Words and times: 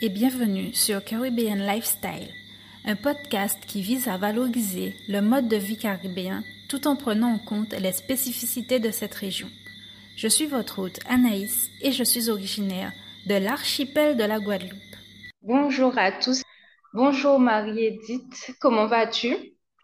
et 0.00 0.08
bienvenue 0.08 0.72
sur 0.72 1.04
Caribbean 1.04 1.58
Lifestyle, 1.58 2.32
un 2.86 2.96
podcast 2.96 3.58
qui 3.66 3.82
vise 3.82 4.08
à 4.08 4.16
valoriser 4.16 4.94
le 5.06 5.20
mode 5.20 5.48
de 5.48 5.56
vie 5.56 5.76
caribéen 5.76 6.42
tout 6.70 6.86
en 6.88 6.96
prenant 6.96 7.34
en 7.34 7.38
compte 7.38 7.74
les 7.78 7.92
spécificités 7.92 8.78
de 8.78 8.90
cette 8.90 9.14
région. 9.14 9.48
Je 10.16 10.28
suis 10.28 10.46
votre 10.46 10.78
hôte 10.78 11.00
Anaïs 11.06 11.68
et 11.82 11.92
je 11.92 12.04
suis 12.04 12.30
originaire 12.30 12.90
de 13.26 13.34
l'archipel 13.34 14.16
de 14.16 14.24
la 14.24 14.40
Guadeloupe. 14.40 14.96
Bonjour 15.42 15.98
à 15.98 16.10
tous. 16.10 16.42
Bonjour 16.94 17.38
Marie-Edith, 17.38 18.56
comment 18.60 18.86
vas-tu? 18.86 19.36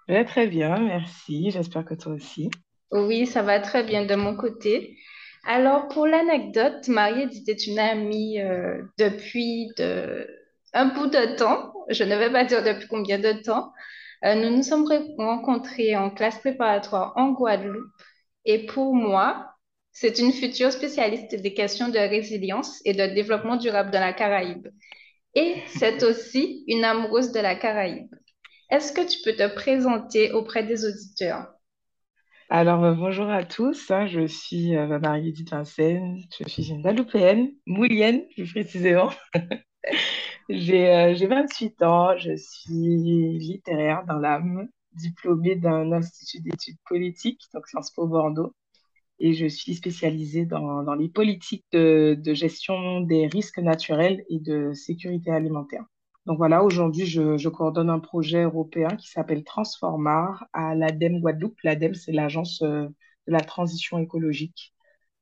Je 0.08 0.14
vais 0.14 0.24
très 0.24 0.46
bien, 0.46 0.78
merci. 0.78 1.50
J'espère 1.50 1.84
que 1.84 1.94
toi 1.94 2.14
aussi. 2.14 2.50
Oui, 2.90 3.26
ça 3.26 3.42
va 3.42 3.60
très 3.60 3.84
bien 3.84 4.06
de 4.06 4.14
mon 4.14 4.36
côté. 4.36 4.96
Alors, 5.46 5.88
pour 5.88 6.06
l'anecdote, 6.06 6.88
Marie-Edith 6.88 7.48
est 7.48 7.66
une 7.66 7.78
amie 7.78 8.40
euh, 8.40 8.82
depuis 8.98 9.68
de, 9.76 10.26
un 10.72 10.86
bout 10.86 11.06
de 11.06 11.36
temps. 11.36 11.72
Je 11.90 12.04
ne 12.04 12.16
vais 12.16 12.30
pas 12.32 12.44
dire 12.44 12.62
depuis 12.64 12.88
combien 12.88 13.18
de 13.18 13.32
temps. 13.32 13.72
Euh, 14.24 14.34
nous 14.34 14.56
nous 14.56 14.62
sommes 14.62 14.86
rencontrés 15.18 15.96
en 15.96 16.10
classe 16.10 16.38
préparatoire 16.38 17.12
en 17.16 17.32
Guadeloupe. 17.32 17.90
Et 18.46 18.66
pour 18.66 18.94
moi, 18.94 19.54
c'est 19.92 20.18
une 20.18 20.32
future 20.32 20.72
spécialiste 20.72 21.34
des 21.34 21.54
questions 21.54 21.88
de 21.88 21.98
résilience 21.98 22.80
et 22.86 22.94
de 22.94 23.06
développement 23.14 23.56
durable 23.56 23.90
dans 23.90 24.00
la 24.00 24.14
Caraïbe. 24.14 24.68
Et 25.34 25.56
c'est 25.68 26.02
aussi 26.04 26.64
une 26.68 26.84
amoureuse 26.84 27.32
de 27.32 27.40
la 27.40 27.54
Caraïbe. 27.54 28.14
Est-ce 28.70 28.92
que 28.92 29.06
tu 29.06 29.18
peux 29.22 29.36
te 29.36 29.54
présenter 29.54 30.32
auprès 30.32 30.64
des 30.64 30.86
auditeurs? 30.86 31.53
Alors, 32.50 32.84
euh, 32.84 32.94
bonjour 32.94 33.28
à 33.30 33.42
tous. 33.42 33.90
Hein, 33.90 34.06
je 34.06 34.26
suis 34.26 34.76
euh, 34.76 34.98
Marie-Edith 34.98 35.50
Vincennes. 35.50 36.18
Je 36.38 36.48
suis 36.48 36.70
une 36.70 36.82
Guadeloupéenne, 36.82 37.50
moulienne 37.66 38.26
plus 38.34 38.50
précisément. 38.50 39.10
J'ai 40.50 41.14
28 41.26 41.82
euh, 41.82 41.86
ans. 41.86 42.18
Je 42.18 42.36
suis 42.36 43.38
littéraire 43.38 44.04
dans 44.06 44.18
l'âme, 44.18 44.68
diplômée 44.92 45.56
d'un 45.56 45.90
institut 45.92 46.40
d'études 46.42 46.76
politiques, 46.86 47.42
donc 47.54 47.66
Sciences 47.66 47.90
Po 47.92 48.06
Bordeaux. 48.06 48.54
Et 49.18 49.32
je 49.32 49.46
suis 49.46 49.74
spécialisée 49.74 50.44
dans, 50.44 50.94
les 50.94 51.08
politiques 51.08 51.64
de 51.72 52.34
gestion 52.34 53.00
des 53.00 53.26
risques 53.26 53.58
naturels 53.58 54.24
et 54.28 54.38
de 54.40 54.72
sécurité 54.74 55.30
alimentaire. 55.30 55.84
Donc 56.26 56.38
voilà, 56.38 56.64
aujourd'hui, 56.64 57.04
je, 57.06 57.36
je, 57.36 57.48
coordonne 57.50 57.90
un 57.90 57.98
projet 57.98 58.42
européen 58.44 58.88
qui 58.96 59.08
s'appelle 59.08 59.44
Transformar 59.44 60.46
à 60.54 60.74
l'ADEME 60.74 61.20
Guadeloupe. 61.20 61.60
L'ADEME, 61.62 61.94
c'est 61.94 62.12
l'agence 62.12 62.62
euh, 62.62 62.88
de 63.26 63.32
la 63.32 63.40
transition 63.40 63.98
écologique. 63.98 64.74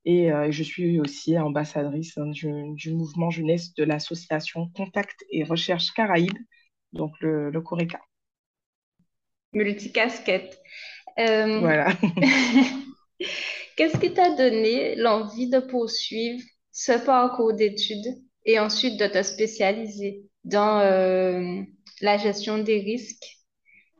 Et 0.04 0.32
euh, 0.32 0.50
je 0.50 0.62
suis 0.62 1.00
aussi 1.00 1.38
ambassadrice 1.38 2.18
hein, 2.18 2.26
du, 2.26 2.74
du, 2.74 2.92
mouvement 2.92 3.30
jeunesse 3.30 3.74
de 3.74 3.84
l'association 3.84 4.68
Contact 4.74 5.24
et 5.30 5.44
Recherche 5.44 5.92
Caraïbes, 5.92 6.38
donc 6.92 7.12
le, 7.20 7.50
le 7.50 7.60
CORECA. 7.60 8.00
Multicasquette. 9.52 10.60
Euh... 11.18 11.60
Voilà. 11.60 11.92
Qu'est-ce 13.76 13.98
qui 13.98 14.12
t'a 14.12 14.34
donné 14.34 14.96
l'envie 14.96 15.48
de 15.48 15.60
poursuivre 15.60 16.42
ce 16.72 17.04
parcours 17.04 17.54
d'études 17.54 18.22
et 18.44 18.58
ensuite 18.58 18.98
de 18.98 19.06
te 19.06 19.22
spécialiser? 19.22 20.24
Dans 20.44 20.80
euh, 20.80 21.62
la 22.00 22.16
gestion 22.18 22.58
des 22.58 22.80
risques 22.80 23.38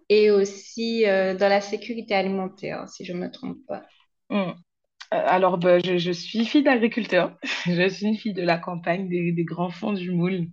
et 0.09 0.31
aussi 0.31 1.07
euh, 1.07 1.35
dans 1.35 1.48
la 1.48 1.61
sécurité 1.61 2.15
alimentaire, 2.15 2.89
si 2.89 3.05
je 3.05 3.12
ne 3.12 3.19
me 3.19 3.31
trompe 3.31 3.59
pas. 3.67 3.83
Hmm. 4.31 4.53
Alors, 5.11 5.59
ben, 5.59 5.81
je, 5.85 6.11
suis 6.11 6.47
fille 6.47 6.63
d'agriculteur. 6.63 7.37
je 7.67 7.89
suis 7.89 8.07
une 8.07 8.17
fille 8.17 8.33
de 8.33 8.43
la 8.43 8.57
campagne, 8.57 9.08
des, 9.08 9.45
grands 9.45 9.70
fonds 9.70 9.92
du 9.92 10.11
moule. 10.11 10.47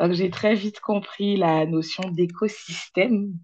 Donc, 0.00 0.12
j'ai 0.12 0.30
très 0.30 0.54
vite 0.54 0.80
compris 0.80 1.36
la 1.36 1.64
notion 1.64 2.02
d'écosystème, 2.10 3.34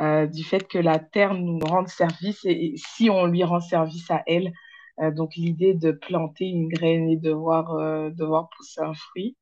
euh, 0.00 0.26
du 0.26 0.42
fait 0.42 0.66
que 0.66 0.78
la 0.78 0.98
terre 0.98 1.34
nous 1.34 1.58
rende 1.60 1.88
service 1.88 2.44
et, 2.44 2.74
si 2.76 3.10
on 3.10 3.26
lui 3.26 3.44
rend 3.44 3.60
service 3.60 4.10
à 4.10 4.22
elle, 4.26 4.52
euh, 5.00 5.10
donc 5.10 5.36
l'idée 5.36 5.74
de 5.74 5.92
planter 5.92 6.46
une 6.46 6.68
graine 6.68 7.08
et 7.08 7.16
de 7.16 7.30
voir, 7.30 7.72
euh, 7.74 8.10
de 8.10 8.24
voir 8.24 8.48
pousser 8.56 8.80
un 8.80 8.94
fruit. 8.94 9.36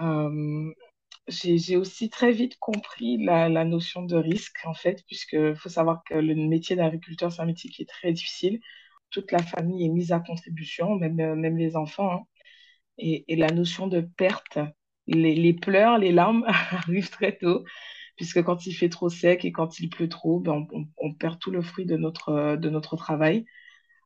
Euh, 0.00 0.72
j'ai 1.28 1.76
aussi 1.76 2.10
très 2.10 2.32
vite 2.32 2.58
compris 2.58 3.18
la, 3.18 3.48
notion 3.64 4.02
de 4.02 4.16
risque, 4.16 4.60
en 4.64 4.74
fait, 4.74 5.04
puisque 5.06 5.54
faut 5.54 5.68
savoir 5.68 6.02
que 6.04 6.14
le 6.14 6.34
métier 6.34 6.76
d'agriculteur, 6.76 7.32
c'est 7.32 7.42
un 7.42 7.46
métier 7.46 7.70
qui 7.70 7.82
est 7.82 7.86
très 7.88 8.12
difficile. 8.12 8.60
Toute 9.10 9.32
la 9.32 9.42
famille 9.42 9.86
est 9.86 9.88
mise 9.90 10.12
à 10.12 10.20
contribution, 10.20 10.96
même, 10.96 11.34
même 11.34 11.56
les 11.56 11.76
enfants. 11.76 12.12
Hein. 12.12 12.22
Et, 12.98 13.36
la 13.36 13.50
notion 13.50 13.86
de 13.88 14.00
perte, 14.00 14.58
les, 15.06 15.34
les 15.34 15.54
pleurs, 15.54 15.98
les 15.98 16.12
larmes 16.12 16.44
arrivent 16.72 17.10
très 17.10 17.36
tôt, 17.36 17.64
puisque 18.16 18.42
quand 18.42 18.66
il 18.66 18.74
fait 18.74 18.88
trop 18.88 19.08
sec 19.10 19.44
et 19.44 19.52
quand 19.52 19.80
il 19.80 19.90
pleut 19.90 20.08
trop, 20.08 20.40
ben 20.40 20.66
on, 20.72 20.80
on, 20.80 20.86
on 20.98 21.14
perd 21.14 21.38
tout 21.40 21.50
le 21.50 21.62
fruit 21.62 21.86
de 21.86 21.96
notre, 21.96 22.56
de 22.56 22.70
notre 22.70 22.96
travail. 22.96 23.44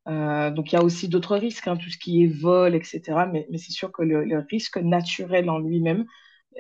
Euh, 0.09 0.50
donc, 0.50 0.72
il 0.72 0.77
y 0.77 0.78
a 0.78 0.84
aussi 0.84 1.09
d'autres 1.09 1.37
risques, 1.37 1.67
hein, 1.69 1.77
tout 1.77 1.91
ce 1.91 1.99
qui 1.99 2.22
est 2.25 2.28
vol, 2.28 2.75
etc. 2.75 3.03
Mais, 3.33 3.47
c'est 3.59 3.72
sûr 3.72 3.91
que 3.93 4.03
le, 4.03 4.39
risque 4.50 4.77
naturel 4.78 5.50
en 5.50 5.59
lui-même, 5.59 6.06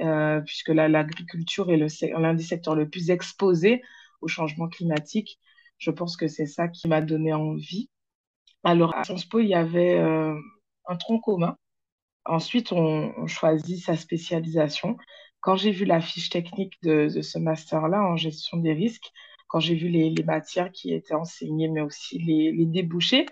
euh, 0.00 0.40
puisque 0.40 0.68
l'agriculture 0.68 1.70
est 1.70 1.76
l'un 2.18 2.34
des 2.34 2.42
secteurs 2.42 2.74
le 2.74 2.88
plus 2.88 3.10
exposés 3.10 3.82
au 4.20 4.28
changement 4.28 4.68
climatique, 4.68 5.38
je 5.78 5.90
pense 5.90 6.16
que 6.16 6.28
c'est 6.28 6.46
ça 6.46 6.68
qui 6.68 6.88
m'a 6.88 7.00
donné 7.00 7.32
envie. 7.32 7.90
Alors, 8.64 8.94
à 8.96 9.04
Sciences 9.04 9.26
Po, 9.26 9.40
il 9.40 9.48
y 9.48 9.54
avait 9.54 9.98
euh, 9.98 10.34
un 10.86 10.96
tronc 10.96 11.20
commun. 11.20 11.56
Ensuite, 12.24 12.72
on, 12.72 13.26
choisit 13.28 13.84
sa 13.84 13.96
spécialisation. 13.96 14.96
Quand 15.40 15.56
j'ai 15.56 15.70
vu 15.70 15.84
la 15.84 16.00
fiche 16.00 16.30
technique 16.30 16.74
de 16.82 17.08
ce 17.08 17.38
master-là 17.38 18.02
en 18.02 18.16
gestion 18.16 18.58
des 18.58 18.72
risques, 18.72 19.12
quand 19.48 19.60
j'ai 19.60 19.74
vu 19.74 19.88
les, 19.88 20.10
les, 20.10 20.24
matières 20.24 20.72
qui 20.72 20.92
étaient 20.92 21.14
enseignées, 21.14 21.68
mais 21.68 21.80
aussi 21.80 22.18
les, 22.18 22.52
les 22.52 22.66
débouchés, 22.66 23.26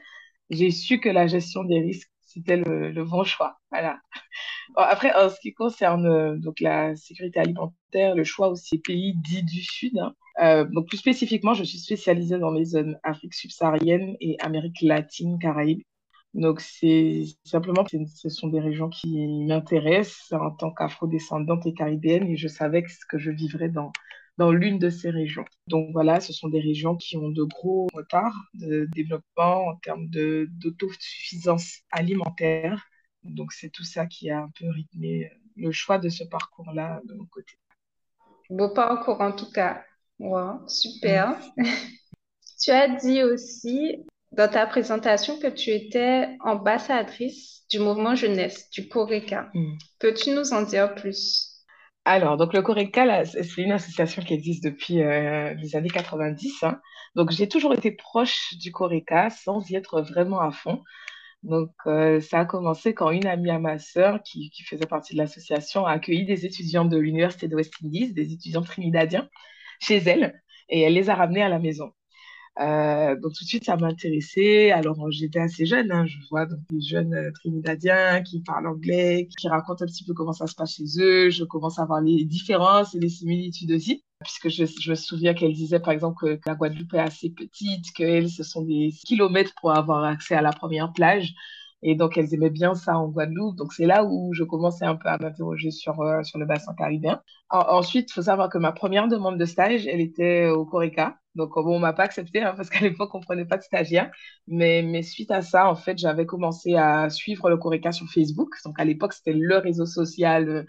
j'ai 0.51 0.71
su 0.71 1.01
que 1.01 1.09
la 1.09 1.27
gestion 1.27 1.65
des 1.65 1.81
risques, 1.81 2.11
c'était 2.23 2.57
le, 2.57 2.91
le, 2.91 3.05
bon 3.05 3.25
choix. 3.25 3.59
Voilà. 3.71 3.99
Après, 4.77 5.13
en 5.15 5.29
ce 5.31 5.39
qui 5.41 5.53
concerne 5.53 6.07
euh, 6.07 6.37
donc 6.37 6.61
la 6.61 6.97
sécurité 6.97 7.41
alimentaire, 7.41 8.15
le 8.15 8.25
choix 8.25 8.49
aussi 8.49 8.77
des 8.77 8.83
pays 8.83 9.15
dits 9.17 9.45
du 9.45 9.63
Sud, 9.63 9.99
hein, 9.99 10.15
euh, 10.43 10.65
donc 10.65 10.89
plus 10.89 10.99
spécifiquement, 10.99 11.55
je 11.55 11.65
suis 11.65 11.79
spécialisée 11.79 12.39
dans 12.39 12.51
les 12.51 12.65
zones 12.65 12.99
Afrique 13.03 13.35
subsaharienne 13.35 14.17
et 14.21 14.37
Amérique 14.41 14.81
latine, 14.83 15.39
Caraïbes. 15.39 15.83
Donc, 16.35 16.61
c'est 16.61 17.25
simplement 17.45 17.85
que 17.85 17.97
ce 18.13 18.29
sont 18.29 18.49
des 18.49 18.59
régions 18.59 18.89
qui 18.89 19.29
m'intéressent 19.47 20.33
en 20.33 20.51
tant 20.51 20.73
qu'afro-descendante 20.73 21.65
et 21.67 21.75
caribéenne 21.75 22.27
et 22.27 22.37
je 22.37 22.49
savais 22.49 22.83
que 22.83 22.91
ce 22.91 23.07
que 23.09 23.19
je 23.19 23.31
vivrais 23.31 23.69
dans, 23.69 23.93
dans 24.37 24.51
l'une 24.51 24.79
de 24.79 24.91
ces 24.91 25.11
régions. 25.11 25.45
Donc 25.69 25.91
voilà, 25.93 26.21
ce 26.21 26.33
sont 26.33 26.49
des 26.49 26.61
régions 26.61 26.97
qui 26.97 27.17
ont 27.17 27.31
de 27.31 27.45
gros 27.45 27.89
retards 27.93 28.37
de 28.55 28.89
développement 28.95 29.69
en 29.69 29.77
termes 29.77 30.09
d'autosuffisance 30.09 31.81
alimentaire. 31.91 32.85
Donc 33.23 33.53
c'est 33.53 33.71
tout 33.71 33.85
ça 33.85 34.07
qui 34.07 34.31
a 34.31 34.41
un 34.41 34.51
peu 34.59 34.69
rythmé 34.69 35.31
le 35.57 35.71
choix 35.71 35.99
de 35.99 36.09
ce 36.09 36.25
parcours-là 36.25 37.01
de 37.05 37.15
mon 37.15 37.27
côté. 37.27 37.55
Beau 38.51 38.69
parcours 38.69 39.21
en 39.21 39.33
tout 39.33 39.51
cas. 39.51 39.85
Wow, 40.19 40.69
super. 40.69 41.41
tu 42.61 42.71
as 42.71 42.89
dit 42.89 43.23
aussi 43.23 44.05
dans 44.33 44.51
ta 44.51 44.67
présentation 44.67 45.39
que 45.39 45.47
tu 45.47 45.71
étais 45.71 46.37
ambassadrice 46.41 47.65
du 47.71 47.79
mouvement 47.79 48.15
jeunesse 48.15 48.69
du 48.71 48.89
CORECA. 48.89 49.51
Mm. 49.55 49.75
Peux-tu 49.99 50.31
nous 50.31 50.53
en 50.53 50.63
dire 50.63 50.95
plus? 50.95 51.54
Alors, 52.07 52.37
donc 52.37 52.53
le 52.53 52.61
CORECA, 52.61 53.25
c'est 53.25 53.57
une 53.63 53.73
association 53.73 54.23
qui 54.23 54.35
existe 54.35 54.63
depuis 54.63 55.03
euh, 55.03 55.55
les 55.55 55.75
années 55.75 55.89
90. 55.89 56.63
Hein. 56.63 56.81
Donc, 57.15 57.31
j'ai 57.31 57.49
toujours 57.49 57.73
été 57.75 57.93
proche 57.93 58.55
du 58.59 58.73
CORECA 58.73 59.31
sans 59.31 59.71
y 59.71 59.77
être 59.77 60.03
vraiment 60.03 60.41
à 60.41 60.51
fond. 60.51 60.83
Donc, 61.43 61.71
euh, 61.87 62.21
ça 62.21 62.41
a 62.41 62.45
commencé 62.47 62.95
quand 62.95 63.11
une 63.11 63.27
amie 63.27 63.51
à 63.51 63.59
ma 63.59 63.79
sœur, 63.79 64.23
qui, 64.23 64.51
qui 64.51 64.65
faisait 64.65 64.87
partie 64.87 65.15
de 65.15 65.19
l'association, 65.19 65.87
a 65.87 65.93
accueilli 65.93 66.27
des 66.27 66.47
étudiants 66.47 66.85
de 66.85 66.99
l'Université 66.99 67.49
de 67.49 67.57
West 67.57 67.75
Indies, 67.83 68.13
des 68.13 68.33
étudiants 68.33 68.63
trinidadiens, 68.63 69.29
chez 69.81 69.97
elle, 69.97 70.43
et 70.69 70.83
elle 70.83 70.95
les 70.95 71.11
a 71.11 71.15
ramenés 71.15 71.43
à 71.43 71.49
la 71.49 71.59
maison. 71.59 71.93
Euh, 72.61 73.17
donc 73.17 73.33
tout 73.33 73.43
de 73.43 73.49
suite, 73.49 73.65
ça 73.65 73.77
m'a 73.77 73.89
intéressé. 73.89 74.71
Alors 74.71 75.11
j'étais 75.11 75.41
assez 75.41 75.67
jeune, 75.67 75.91
hein, 75.91 76.07
je 76.07 76.17
vois 76.31 76.47
donc 76.47 76.61
des 76.71 76.81
jeunes 76.81 77.15
euh, 77.15 77.33
trinidadiens 77.33 78.23
qui 78.23 78.43
parlent 78.43 78.69
anglais, 78.69 79.29
qui 79.39 79.49
racontent 79.49 79.85
un 79.85 79.89
petit 79.89 80.05
peu 80.05 80.15
comment 80.15 80.33
ça 80.33 80.47
se 80.47 80.55
passe 80.55 80.77
chez 80.77 80.85
eux. 81.01 81.31
Je 81.31 81.45
commence 81.45 81.79
à 81.79 81.85
voir 81.85 82.01
les 82.01 82.25
différences 82.25 82.95
et 82.95 83.01
les 83.01 83.09
similitudes 83.09 83.73
aussi, 83.73 84.05
puisque 84.21 84.49
je, 84.51 84.91
me 84.91 84.95
souviens 84.95 85.35
qu'elle 85.35 85.53
disait 85.53 85.81
par 85.81 85.93
exemple 85.93 86.17
que, 86.21 86.49
la 86.49 86.55
Guadeloupe 86.55 86.95
est 86.95 86.99
assez 86.99 87.31
petite, 87.31 87.93
qu'elles, 87.93 88.31
ce 88.31 88.45
sont 88.45 88.63
des 88.63 88.91
kilomètres 89.05 89.53
pour 89.61 89.73
avoir 89.73 90.05
accès 90.05 90.35
à 90.37 90.43
la 90.43 90.53
première 90.53 90.93
plage. 90.93 91.35
Et 91.87 91.95
donc, 91.97 92.17
elles 92.17 92.33
aimaient 92.33 92.51
bien 92.51 92.75
ça 92.75 92.99
en 92.99 93.09
Guadeloupe. 93.09 93.57
Donc, 93.57 93.75
c'est 93.75 93.85
là 93.85 94.05
où 94.05 94.33
je 94.33 94.43
commençais 94.43 94.87
un 94.87 94.97
peu 94.97 95.09
à 95.09 95.19
m'interroger 95.19 95.71
sur, 95.71 96.01
euh, 96.01 96.23
sur 96.23 96.39
le 96.39 96.47
bassin 96.47 96.73
caribéen. 96.75 97.21
En, 97.51 97.59
ensuite, 97.59 98.11
il 98.11 98.15
faut 98.15 98.23
savoir 98.23 98.49
que 98.49 98.57
ma 98.57 98.73
première 98.73 99.07
demande 99.07 99.39
de 99.39 99.45
stage, 99.45 99.87
elle 99.87 100.01
était 100.01 100.49
au 100.49 100.65
Coreca. 100.65 101.19
Donc, 101.35 101.55
bon, 101.55 101.77
on 101.77 101.79
m'a 101.79 101.93
pas 101.93 102.05
accepté 102.05 102.43
hein, 102.43 102.55
parce 102.57 102.71
qu'à 102.71 102.81
l'époque, 102.83 103.15
on 103.15 103.21
prenait 103.21 103.45
pas 103.45 103.57
de 103.57 103.63
stagiaire. 103.63 104.11
Mais, 104.47 104.83
mais 104.83 105.03
suite 105.03 105.31
à 105.31 105.43
ça, 105.43 105.69
en 105.69 105.77
fait, 105.77 105.99
j'avais 105.99 106.27
commencé 106.27 106.75
à 106.77 107.11
suivre 107.11 107.51
le 107.51 107.57
Coreca 107.57 107.93
sur 107.93 108.07
Facebook. 108.11 108.51
Donc, 108.65 108.79
à 108.79 108.85
l'époque, 108.85 109.13
c'était 109.13 109.33
le 109.33 109.59
réseau 109.59 109.87
social 109.87 110.67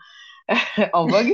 en 0.93 1.07
vogue. 1.07 1.33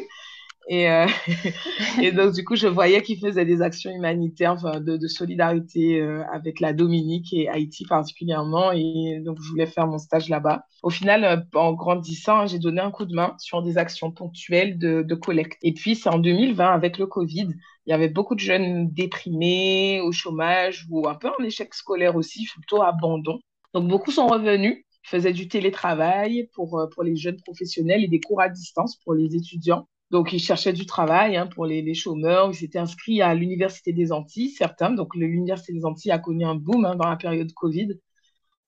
Et, 0.67 0.89
euh, 0.89 1.07
et 2.01 2.11
donc, 2.11 2.33
du 2.33 2.43
coup, 2.43 2.55
je 2.55 2.67
voyais 2.67 3.01
qu'ils 3.01 3.19
faisaient 3.19 3.45
des 3.45 3.61
actions 3.61 3.91
humanitaires 3.91 4.55
de, 4.79 4.97
de, 4.97 5.07
solidarité 5.07 5.99
euh, 5.99 6.23
avec 6.31 6.59
la 6.59 6.73
Dominique 6.73 7.33
et 7.33 7.49
Haïti 7.49 7.85
particulièrement. 7.85 8.71
Et 8.71 9.19
donc, 9.25 9.39
je 9.41 9.49
voulais 9.49 9.65
faire 9.65 9.87
mon 9.87 9.97
stage 9.97 10.29
là-bas. 10.29 10.65
Au 10.83 10.89
final, 10.89 11.23
euh, 11.23 11.59
en 11.59 11.73
grandissant, 11.73 12.45
j'ai 12.45 12.59
donné 12.59 12.79
un 12.79 12.91
coup 12.91 13.05
de 13.05 13.15
main 13.15 13.35
sur 13.39 13.63
des 13.63 13.77
actions 13.77 14.11
ponctuelles 14.11 14.77
de, 14.77 15.01
de 15.01 15.15
collecte. 15.15 15.57
Et 15.63 15.73
puis, 15.73 15.95
c'est 15.95 16.09
en 16.09 16.19
2020, 16.19 16.65
avec 16.65 16.97
le 16.97 17.07
Covid, 17.07 17.49
il 17.87 17.89
y 17.89 17.93
avait 17.93 18.09
beaucoup 18.09 18.35
de 18.35 18.39
jeunes 18.39 18.89
déprimés, 18.91 20.01
au 20.01 20.11
chômage 20.11 20.85
ou 20.89 21.07
un 21.07 21.15
peu 21.15 21.29
en 21.29 21.43
échec 21.43 21.73
scolaire 21.73 22.15
aussi, 22.15 22.45
plutôt 22.45 22.83
abandon. 22.83 23.39
Donc, 23.73 23.87
beaucoup 23.87 24.11
sont 24.11 24.27
revenus 24.27 24.85
faisaient 25.03 25.33
du 25.33 25.47
télétravail 25.47 26.47
pour, 26.53 26.87
pour 26.93 27.01
les 27.01 27.15
jeunes 27.15 27.41
professionnels 27.41 28.03
et 28.03 28.07
des 28.07 28.19
cours 28.19 28.39
à 28.39 28.49
distance 28.49 28.97
pour 28.97 29.15
les 29.15 29.35
étudiants. 29.35 29.87
Donc, 30.11 30.33
ils 30.33 30.39
cherchaient 30.39 30.73
du 30.73 30.85
travail 30.85 31.37
hein, 31.37 31.47
pour 31.47 31.65
les, 31.65 31.81
les, 31.81 31.93
chômeurs. 31.93 32.49
Ils 32.51 32.55
s'étaient 32.55 32.79
inscrits 32.79 33.21
à 33.21 33.33
l'Université 33.33 33.93
des 33.93 34.11
Antilles, 34.11 34.49
certains. 34.49 34.91
Donc, 34.91 35.15
l'Université 35.15 35.73
des 35.73 35.85
Antilles 35.85 36.11
a 36.11 36.19
connu 36.19 36.45
un 36.45 36.55
boom 36.55 36.85
hein, 36.85 36.95
dans 36.95 37.09
la 37.09 37.15
période 37.15 37.51
Covid. 37.53 37.97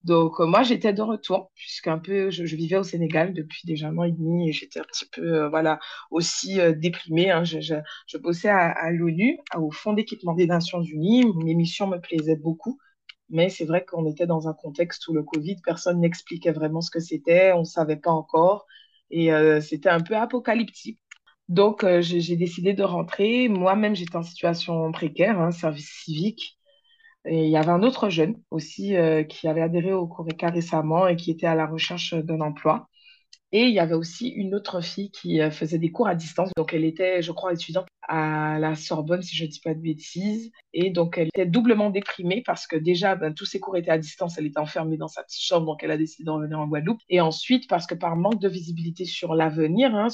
Donc, 0.03 0.39
euh, 0.41 0.45
moi, 0.45 0.63
j'étais 0.63 0.93
de 0.93 1.01
retour, 1.01 1.51
puisqu'un 1.55 1.97
peu, 1.97 2.29
je, 2.29 2.43
vivais 2.43 2.77
au 2.77 2.83
Sénégal 2.83 3.33
depuis 3.33 3.61
déjà 3.65 3.87
un 3.87 3.97
an 3.97 4.03
et 4.03 4.11
demi 4.11 4.49
et 4.49 4.51
j'étais 4.51 4.79
un 4.79 4.83
petit 4.83 5.05
peu, 5.09 5.43
euh, 5.43 5.49
voilà, 5.49 5.79
aussi 6.11 6.59
euh, 6.59 6.73
déprimée. 6.73 7.31
Hein. 7.31 7.45
Je, 7.45 7.61
je, 7.61 7.75
je, 8.07 8.17
bossais 8.17 8.49
à, 8.49 8.91
l'ONU, 8.91 9.37
au 9.55 9.71
Fonds 9.71 9.93
d'équipement 9.93 10.33
des 10.33 10.47
Nations 10.47 10.81
Unies. 10.81 11.25
Mes 11.43 11.55
missions 11.55 11.87
me 11.87 11.99
plaisaient 11.99 12.35
beaucoup. 12.35 12.77
Mais 13.29 13.49
c'est 13.49 13.65
vrai 13.65 13.85
qu'on 13.85 14.05
était 14.05 14.27
dans 14.27 14.47
un 14.49 14.53
contexte 14.53 15.07
où 15.07 15.13
le 15.13 15.23
Covid, 15.23 15.55
personne 15.63 16.01
n'expliquait 16.01 16.51
vraiment 16.51 16.81
ce 16.81 16.91
que 16.91 16.99
c'était, 16.99 17.53
on 17.53 17.59
ne 17.59 17.63
savait 17.65 17.97
pas 17.97 18.11
encore. 18.11 18.65
Et 19.09 19.29
c'était 19.61 19.89
un 19.89 20.01
peu 20.01 20.15
apocalyptique. 20.15 20.99
Donc, 21.49 21.83
euh, 21.83 22.01
j'ai 22.01 22.35
décidé 22.35 22.73
de 22.73 22.83
rentrer. 22.83 23.49
Moi-même, 23.49 23.95
j'étais 23.95 24.15
en 24.15 24.23
situation 24.23 24.91
précaire, 24.91 25.39
hein, 25.39 25.51
service 25.51 25.89
civique. 26.03 26.57
Et 27.25 27.45
il 27.45 27.49
y 27.51 27.57
avait 27.57 27.71
un 27.71 27.83
autre 27.83 28.09
jeune 28.09 28.35
aussi 28.51 28.95
euh, 28.97 29.23
qui 29.23 29.47
avait 29.47 29.61
adhéré 29.61 29.93
au 29.93 30.07
Coreca 30.07 30.49
récemment 30.49 31.07
et 31.07 31.15
qui 31.17 31.31
était 31.31 31.47
à 31.47 31.55
la 31.55 31.67
recherche 31.67 32.13
d'un 32.15 32.41
emploi. 32.41 32.89
Et 33.55 33.65
il 33.65 33.73
y 33.73 33.79
avait 33.79 33.93
aussi 33.93 34.29
une 34.29 34.55
autre 34.55 34.81
fille 34.81 35.11
qui 35.11 35.39
euh, 35.39 35.51
faisait 35.51 35.77
des 35.77 35.91
cours 35.91 36.07
à 36.07 36.15
distance. 36.15 36.49
Donc, 36.57 36.73
elle 36.73 36.83
était, 36.83 37.21
je 37.21 37.31
crois, 37.31 37.53
étudiante 37.53 37.85
à 38.01 38.57
la 38.59 38.73
Sorbonne, 38.73 39.21
si 39.21 39.35
je 39.35 39.45
ne 39.45 39.49
dis 39.49 39.59
pas 39.59 39.75
de 39.75 39.79
bêtises. 39.79 40.51
Et 40.73 40.89
donc, 40.89 41.19
elle 41.19 41.27
était 41.27 41.45
doublement 41.45 41.91
déprimée 41.91 42.41
parce 42.43 42.65
que 42.65 42.75
déjà, 42.75 43.15
ben, 43.15 43.31
tous 43.31 43.45
ses 43.45 43.59
cours 43.59 43.77
étaient 43.77 43.91
à 43.91 43.99
distance. 43.99 44.39
Elle 44.39 44.47
était 44.47 44.59
enfermée 44.59 44.97
dans 44.97 45.07
sa 45.07 45.21
petite 45.21 45.43
chambre, 45.43 45.67
donc 45.67 45.83
elle 45.83 45.91
a 45.91 45.97
décidé 45.97 46.23
de 46.23 46.31
revenir 46.31 46.59
en 46.59 46.65
Guadeloupe. 46.67 46.99
Et 47.09 47.21
ensuite, 47.21 47.69
parce 47.69 47.85
que 47.85 47.93
par 47.93 48.15
manque 48.15 48.41
de 48.41 48.49
visibilité 48.49 49.05
sur 49.05 49.35
l'avenir, 49.35 49.93
hein, 49.93 50.07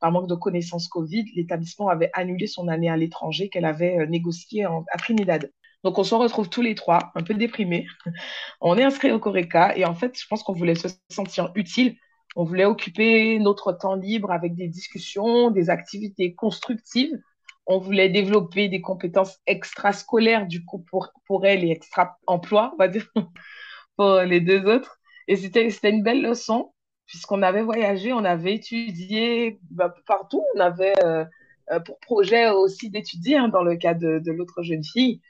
par 0.00 0.10
manque 0.10 0.26
de 0.26 0.34
connaissances 0.34 0.88
Covid, 0.88 1.26
l'établissement 1.36 1.88
avait 1.88 2.10
annulé 2.14 2.46
son 2.46 2.68
année 2.68 2.88
à 2.88 2.96
l'étranger 2.96 3.50
qu'elle 3.50 3.66
avait 3.66 3.98
euh, 3.98 4.06
négociée 4.06 4.64
à 4.64 4.96
Trinidad. 4.96 5.50
Donc, 5.84 5.98
on 5.98 6.04
se 6.04 6.14
retrouve 6.14 6.48
tous 6.48 6.62
les 6.62 6.74
trois, 6.74 7.12
un 7.14 7.22
peu 7.22 7.34
déprimés. 7.34 7.86
on 8.62 8.78
est 8.78 8.82
inscrits 8.82 9.12
au 9.12 9.18
Coreca 9.18 9.76
et 9.76 9.84
en 9.84 9.94
fait, 9.94 10.18
je 10.18 10.26
pense 10.26 10.42
qu'on 10.42 10.54
voulait 10.54 10.74
se 10.74 10.88
sentir 11.10 11.52
utile 11.54 11.94
on 12.36 12.44
voulait 12.44 12.64
occuper 12.64 13.38
notre 13.38 13.72
temps 13.72 13.94
libre 13.94 14.30
avec 14.30 14.54
des 14.54 14.68
discussions, 14.68 15.50
des 15.50 15.70
activités 15.70 16.34
constructives. 16.34 17.18
On 17.66 17.78
voulait 17.78 18.08
développer 18.08 18.68
des 18.68 18.80
compétences 18.80 19.38
extrascolaires, 19.46 20.46
du 20.46 20.64
coup, 20.64 20.78
pour, 20.78 21.10
pour 21.26 21.46
elle 21.46 21.64
et 21.64 21.70
extra-emploi, 21.70 22.72
on 22.74 22.76
va 22.76 22.88
dire, 22.88 23.06
pour 23.96 24.20
les 24.20 24.40
deux 24.40 24.64
autres. 24.66 24.98
Et 25.26 25.36
c'était, 25.36 25.68
une 25.90 26.02
belle 26.02 26.22
leçon, 26.22 26.72
puisqu'on 27.06 27.42
avait 27.42 27.62
voyagé, 27.62 28.12
on 28.12 28.24
avait 28.24 28.54
étudié 28.54 29.58
bah, 29.70 29.94
partout. 30.06 30.44
On 30.54 30.60
avait 30.60 30.94
euh, 31.04 31.24
euh, 31.72 31.80
pour 31.80 31.98
projet 32.00 32.50
aussi 32.50 32.90
d'étudier, 32.90 33.36
hein, 33.36 33.48
dans 33.48 33.62
le 33.62 33.76
cas 33.76 33.94
de, 33.94 34.18
de 34.18 34.32
l'autre 34.32 34.62
jeune 34.62 34.84
fille. 34.84 35.20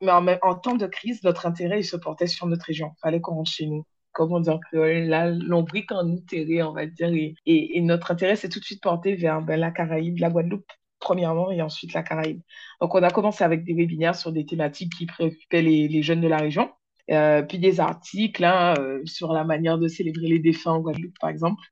Mais 0.00 0.10
en, 0.12 0.26
en, 0.42 0.54
temps 0.54 0.76
de 0.76 0.86
crise, 0.86 1.22
notre 1.22 1.46
intérêt, 1.46 1.80
il 1.80 1.84
se 1.84 1.96
portait 1.96 2.26
sur 2.26 2.46
notre 2.46 2.66
région. 2.66 2.92
Il 2.96 3.00
fallait 3.02 3.20
qu'on 3.20 3.34
rentre 3.34 3.50
chez 3.50 3.66
nous 3.66 3.84
comment 4.12 4.40
dire 4.40 4.58
que 4.70 4.76
la 4.76 5.30
lombrique 5.30 5.92
en 5.92 6.06
on 6.06 6.72
va 6.72 6.86
dire. 6.86 7.34
Et, 7.46 7.80
notre 7.80 8.10
intérêt 8.12 8.36
s'est 8.36 8.48
tout 8.48 8.60
de 8.60 8.64
suite 8.64 8.82
porté 8.82 9.14
vers 9.16 9.42
ben, 9.42 9.58
la 9.58 9.70
Caraïbe, 9.70 10.18
la 10.18 10.30
Guadeloupe, 10.30 10.70
premièrement, 11.00 11.50
et 11.50 11.62
ensuite 11.62 11.92
la 11.94 12.02
Caraïbe. 12.02 12.40
Donc, 12.80 12.94
on 12.94 13.02
a 13.02 13.10
commencé 13.10 13.44
avec 13.44 13.64
des 13.64 13.74
webinaires 13.74 14.16
sur 14.16 14.32
des 14.32 14.46
thématiques 14.46 14.94
qui 14.96 15.06
préoccupaient 15.06 15.62
les, 15.62 15.88
les 15.88 16.02
jeunes 16.02 16.20
de 16.20 16.28
la 16.28 16.38
région. 16.38 16.70
Euh, 17.10 17.42
puis 17.42 17.58
des 17.58 17.80
articles 17.80 18.44
hein, 18.44 18.74
euh, 18.78 19.02
sur 19.04 19.32
la 19.32 19.44
manière 19.44 19.76
de 19.78 19.88
célébrer 19.88 20.28
les 20.28 20.38
défunts 20.38 20.72
en 20.72 20.80
Guadeloupe, 20.80 21.18
par 21.20 21.30
exemple, 21.30 21.62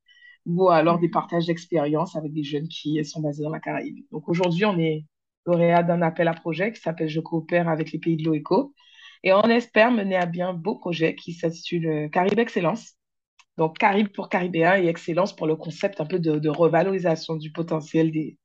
ou 0.47 0.71
alors 0.71 0.99
des 0.99 1.09
partages 1.09 1.47
d'expériences 1.47 2.17
avec 2.17 2.33
des 2.33 2.43
jeunes 2.43 2.69
qui 2.69 3.03
sont 3.05 3.21
basés 3.21 3.45
dans 3.45 3.51
la 3.51 3.61
Caraïbe. 3.61 4.05
Donc 4.11 4.29
aujourd'hui, 4.29 4.65
on 4.65 4.79
est 4.79 5.05
lauréat 5.47 5.83
d'un 5.83 6.03
appel 6.03 6.29
à 6.29 6.35
projet 6.35 6.73
qui 6.73 6.81
s'appelle 6.81 7.09
Je 7.09 7.21
coopère 7.21 7.69
avec 7.69 7.93
les 7.93 7.99
pays 7.99 8.17
de 8.17 8.25
l'OECO, 8.25 8.75
et 9.23 9.33
on 9.33 9.43
espère 9.43 9.91
mener 9.91 10.17
à 10.17 10.27
bien 10.27 10.51
un 10.51 10.55
beau 10.55 10.77
projet 10.77 11.15
qui 11.15 11.33
s'intitule 11.33 12.11
Caribe 12.11 12.39
Excellence. 12.39 12.95
Donc, 13.59 13.79
Caribe 13.79 14.09
pour 14.09 14.29
Caribéens 14.29 14.81
et 14.81 14.87
Excellence 14.87 15.37
pour 15.37 15.47
le 15.47 15.57
concept 15.57 16.01
un 16.01 16.07
peu 16.07 16.19
de, 16.19 16.49
revalorisation 16.49 17.37
du 17.37 17.53
potentiel 17.53 18.11
des, 18.11 18.39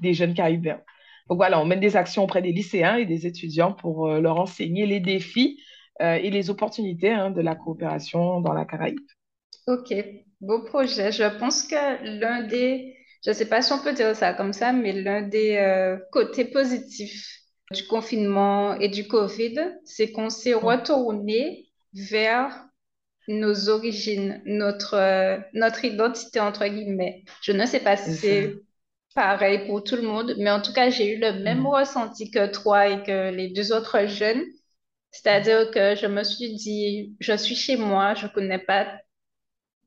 des, 0.00 0.14
jeunes 0.14 0.34
Caribéens. 0.34 0.80
Donc 1.28 1.38
voilà, 1.38 1.60
on 1.60 1.64
mène 1.64 1.80
des 1.80 1.96
actions 1.96 2.24
auprès 2.24 2.42
des 2.42 2.52
lycéens 2.52 2.96
et 2.96 3.06
des 3.06 3.26
étudiants 3.26 3.72
pour 3.72 4.08
euh, 4.08 4.20
leur 4.20 4.38
enseigner 4.38 4.86
les 4.86 5.00
défis 5.00 5.60
euh, 6.00 6.14
et 6.14 6.30
les 6.30 6.50
opportunités 6.50 7.10
hein, 7.10 7.30
de 7.30 7.40
la 7.40 7.54
coopération 7.54 8.40
dans 8.40 8.52
la 8.52 8.64
Caraïbe. 8.64 8.98
Ok, 9.66 9.94
beau 10.40 10.64
projet. 10.64 11.12
Je 11.12 11.38
pense 11.38 11.64
que 11.64 12.20
l'un 12.20 12.42
des, 12.46 12.96
je 13.24 13.30
ne 13.30 13.34
sais 13.34 13.48
pas 13.48 13.62
si 13.62 13.72
on 13.72 13.82
peut 13.82 13.92
dire 13.92 14.14
ça 14.14 14.34
comme 14.34 14.52
ça, 14.52 14.72
mais 14.72 14.92
l'un 14.92 15.22
des 15.22 15.56
euh, 15.56 15.96
côtés 16.10 16.44
positifs 16.44 17.41
du 17.72 17.86
confinement 17.86 18.74
et 18.78 18.88
du 18.88 19.06
Covid, 19.08 19.78
c'est 19.84 20.12
qu'on 20.12 20.30
s'est 20.30 20.54
retourné 20.54 21.68
vers 21.92 22.66
nos 23.28 23.68
origines, 23.68 24.42
notre, 24.44 24.94
euh, 24.94 25.38
notre 25.52 25.84
identité, 25.84 26.40
entre 26.40 26.66
guillemets. 26.66 27.24
Je 27.42 27.52
ne 27.52 27.66
sais 27.66 27.80
pas 27.80 27.96
si 27.96 28.14
c'est 28.14 28.56
pareil 29.14 29.66
pour 29.66 29.84
tout 29.84 29.96
le 29.96 30.02
monde, 30.02 30.34
mais 30.38 30.50
en 30.50 30.60
tout 30.60 30.72
cas, 30.72 30.90
j'ai 30.90 31.14
eu 31.14 31.20
le 31.20 31.32
même 31.42 31.60
mm. 31.60 31.66
ressenti 31.66 32.30
que 32.30 32.46
toi 32.50 32.88
et 32.88 33.02
que 33.02 33.30
les 33.30 33.48
deux 33.48 33.72
autres 33.72 34.06
jeunes. 34.06 34.42
C'est-à-dire 35.10 35.70
que 35.70 35.94
je 35.94 36.06
me 36.06 36.24
suis 36.24 36.54
dit, 36.54 37.14
je 37.20 37.36
suis 37.36 37.54
chez 37.54 37.76
moi, 37.76 38.14
je 38.14 38.26
ne 38.26 38.32
connais 38.32 38.58
pas 38.58 38.86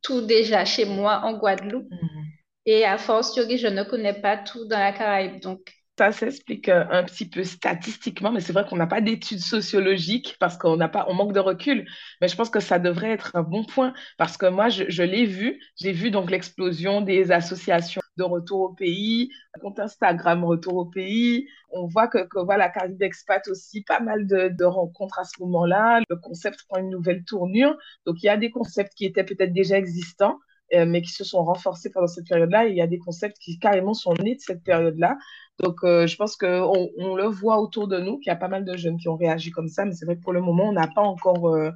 tout 0.02 0.22
déjà 0.22 0.64
chez 0.66 0.86
moi 0.86 1.22
en 1.24 1.34
Guadeloupe. 1.38 1.90
Mm. 1.90 2.24
Et 2.68 2.86
à 2.86 2.98
fortiori, 2.98 3.58
je 3.58 3.68
ne 3.68 3.84
connais 3.84 4.14
pas 4.14 4.38
tout 4.38 4.66
dans 4.66 4.80
la 4.80 4.92
Caraïbe. 4.92 5.40
Donc, 5.42 5.72
ça 5.98 6.12
s'explique 6.12 6.68
euh, 6.70 6.86
un 6.92 7.04
petit 7.04 7.28
peu 7.28 7.44
statistiquement, 7.44 8.32
mais 8.32 8.42
c'est 8.42 8.52
vrai 8.52 8.66
qu'on 8.68 8.76
n'a 8.76 8.88
pas 8.88 9.02
d'études 9.02 9.40
sociologiques 9.40 10.36
parce 10.40 10.58
qu'on 10.58 10.76
n'a 10.76 10.90
pas, 10.90 11.06
on 11.08 11.14
manque 11.14 11.34
de 11.34 11.40
recul. 11.40 11.88
Mais 12.22 12.28
je 12.28 12.36
pense 12.36 12.50
que 12.50 12.60
ça 12.60 12.80
devrait 12.80 13.12
être 13.12 13.32
un 13.36 13.44
bon 13.44 13.64
point 13.64 13.94
parce 14.18 14.38
que 14.38 14.46
moi, 14.46 14.70
je, 14.70 15.04
l'ai 15.04 15.26
vu. 15.26 15.62
J'ai 15.78 15.94
vu 15.94 16.12
donc 16.12 16.30
l'explosion 16.32 17.02
des 17.02 17.32
associations 17.32 18.02
de 18.18 18.24
retour 18.24 18.62
au 18.62 18.74
pays, 18.74 19.30
compte 19.62 19.80
Instagram 19.80 20.44
retour 20.44 20.76
au 20.76 20.86
pays. 20.86 21.48
On 21.70 21.86
voit 21.88 22.08
que, 22.08 22.28
que 22.28 22.40
voilà, 22.40 22.70
Caribe 22.70 23.02
Expat 23.02 23.48
aussi, 23.48 23.82
pas 23.82 24.00
mal 24.00 24.28
de, 24.28 24.50
de 24.50 24.66
rencontres 24.66 25.20
à 25.20 25.24
ce 25.24 25.42
moment-là. 25.42 26.02
Le 26.10 26.16
concept 26.18 26.64
prend 26.68 26.80
une 26.80 26.90
nouvelle 26.90 27.24
tournure. 27.24 27.76
Donc, 28.06 28.22
il 28.22 28.26
y 28.26 28.30
a 28.30 28.38
des 28.38 28.52
concepts 28.52 28.94
qui 28.96 29.06
étaient 29.06 29.24
peut-être 29.24 29.54
déjà 29.54 29.78
existants, 29.78 30.40
euh, 30.74 30.86
mais 30.86 31.02
qui 31.02 31.12
se 31.12 31.24
sont 31.24 31.44
renforcés 31.44 31.92
pendant 31.92 32.08
cette 32.08 32.28
période-là. 32.28 32.66
Il 32.66 32.76
y 32.76 32.82
a 32.82 32.88
des 32.88 32.98
concepts 32.98 33.38
qui 33.38 33.60
carrément 33.60 33.94
sont 33.94 34.16
nés 34.16 34.36
de 34.36 34.40
cette 34.40 34.64
période-là. 34.64 35.16
Donc, 35.60 35.84
euh, 35.84 36.08
je 36.08 36.16
pense 36.16 36.36
qu'on 36.36 36.90
on 36.98 37.16
le 37.16 37.26
voit 37.26 37.62
autour 37.62 37.88
de 37.88 38.00
nous, 38.00 38.18
qu'il 38.18 38.32
y 38.32 38.34
a 38.34 38.36
pas 38.36 38.48
mal 38.48 38.66
de 38.66 38.76
jeunes 38.76 38.98
qui 38.98 39.08
ont 39.08 39.16
réagi 39.16 39.52
comme 39.52 39.68
ça, 39.68 39.86
mais 39.86 39.94
c'est 39.94 40.06
vrai 40.06 40.16
que 40.16 40.22
pour 40.22 40.34
le 40.34 40.42
moment, 40.42 40.70
on 40.70 40.74
n'a 40.74 40.88
pas 40.88 41.04
encore 41.04 41.50
euh, 41.50 41.70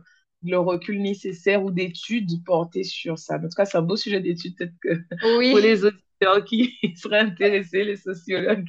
le 0.43 0.58
recul 0.58 1.01
nécessaire 1.01 1.63
ou 1.63 1.69
d'études 1.69 2.43
portées 2.43 2.84
sur 2.84 3.19
ça. 3.19 3.36
En 3.38 3.41
tout 3.41 3.50
cas, 3.55 3.65
c'est 3.65 3.77
un 3.77 3.84
beau 3.84 3.96
sujet 3.96 4.22
d'étude, 4.22 4.55
peut-être 4.58 4.74
que 4.81 5.38
oui. 5.38 5.51
pour 5.51 5.60
les 5.60 5.86
auditeurs 5.86 6.43
qui 6.46 6.75
seraient 6.96 7.19
intéressés, 7.19 7.84
les 7.84 7.96
sociologues, 7.96 8.65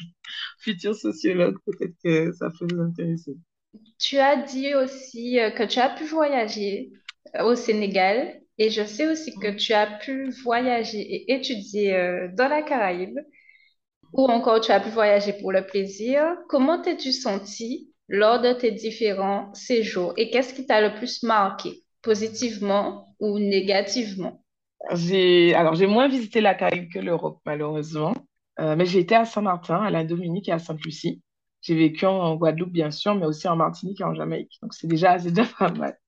futurs 0.59 0.95
sociologues, 0.95 1.57
peut-être 1.65 1.95
que 2.05 2.33
ça 2.33 2.51
peut 2.51 2.67
vous 2.71 2.81
intéresser. 2.83 3.37
Tu 3.99 4.19
as 4.19 4.37
dit 4.43 4.75
aussi 4.75 5.39
que 5.57 5.65
tu 5.65 5.79
as 5.79 5.91
pu 5.91 6.05
voyager 6.05 6.91
au 7.43 7.55
Sénégal 7.55 8.41
et 8.61 8.71
je 8.71 8.85
sais 8.85 9.09
aussi 9.09 9.35
que 9.41 9.51
tu 9.57 9.73
as 9.73 9.87
pu 9.87 10.31
voyager 10.45 11.01
et 11.01 11.33
étudier 11.35 12.29
dans 12.37 12.47
la 12.47 12.63
Caraïbe 12.63 13.19
ou 14.13 14.25
encore 14.27 14.61
tu 14.61 14.73
as 14.73 14.81
pu 14.81 14.91
voyager 14.91 15.33
pour 15.33 15.53
le 15.53 15.67
plaisir. 15.67 16.23
Comment 16.49 16.81
t'es-tu 16.83 17.13
senti 17.13 17.91
lors 18.09 18.41
de 18.41 18.53
tes 18.53 18.71
différents 18.73 19.53
séjours? 19.55 20.13
Et 20.17 20.31
qu'est-ce 20.31 20.55
qui 20.55 20.67
t'a 20.67 20.81
le 20.81 20.95
plus 20.95 21.23
marqué, 21.23 21.83
positivement 22.03 23.15
ou 23.21 23.39
négativement? 23.39 24.45
Alors, 24.91 25.75
j'ai 25.75 25.87
moins 25.87 26.09
visité 26.09 26.41
la 26.41 26.55
Caraïbe 26.55 26.93
que 26.93 26.99
l'Europe, 26.99 27.41
malheureusement. 27.45 28.15
Euh, 28.59 28.77
mais 28.77 28.85
j'ai 28.85 28.99
été 28.99 29.15
à 29.15 29.25
Saint-Martin, 29.25 29.77
à 29.77 29.91
la 29.91 30.05
Dominique 30.05 30.49
et 30.49 30.53
à 30.53 30.59
Sainte-Lucie. 30.59 31.23
J'ai 31.63 31.75
vécu 31.75 32.07
en 32.07 32.35
Guadeloupe, 32.37 32.73
bien 32.73 32.91
sûr, 32.91 33.15
mais 33.15 33.27
aussi 33.27 33.47
en 33.49 33.57
Martinique 33.57 34.01
et 34.01 34.05
en 34.05 34.15
Jamaïque. 34.15 34.59
Donc, 34.63 34.75
c'est 34.75 34.87
déjà, 34.87 35.19
c'est 35.19 35.31
déjà 35.31 35.49
pas 35.59 35.71
mal. 35.71 36.00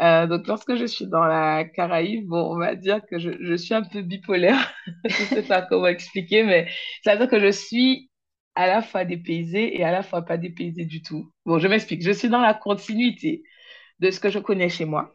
Euh, 0.00 0.26
donc, 0.26 0.46
lorsque 0.46 0.74
je 0.76 0.84
suis 0.84 1.06
dans 1.06 1.24
la 1.24 1.64
Caraïbe, 1.64 2.26
bon, 2.28 2.54
on 2.54 2.58
va 2.58 2.74
dire 2.74 3.00
que 3.06 3.18
je, 3.18 3.30
je 3.40 3.54
suis 3.54 3.74
un 3.74 3.82
peu 3.82 4.02
bipolaire. 4.02 4.72
je 5.04 5.22
ne 5.22 5.26
sais 5.28 5.42
pas 5.42 5.62
comment 5.62 5.86
expliquer, 5.86 6.42
mais 6.44 6.68
c'est-à-dire 7.02 7.28
que 7.28 7.40
je 7.40 7.50
suis 7.50 8.10
à 8.54 8.66
la 8.66 8.82
fois 8.82 9.04
dépaysée 9.04 9.78
et 9.78 9.84
à 9.84 9.92
la 9.92 10.02
fois 10.02 10.22
pas 10.22 10.36
dépaysée 10.38 10.84
du 10.84 11.02
tout. 11.02 11.32
Bon, 11.46 11.58
je 11.58 11.68
m'explique. 11.68 12.02
Je 12.02 12.10
suis 12.12 12.28
dans 12.28 12.40
la 12.40 12.54
continuité 12.54 13.42
de 14.00 14.10
ce 14.10 14.20
que 14.20 14.30
je 14.30 14.38
connais 14.38 14.68
chez 14.68 14.84
moi. 14.84 15.12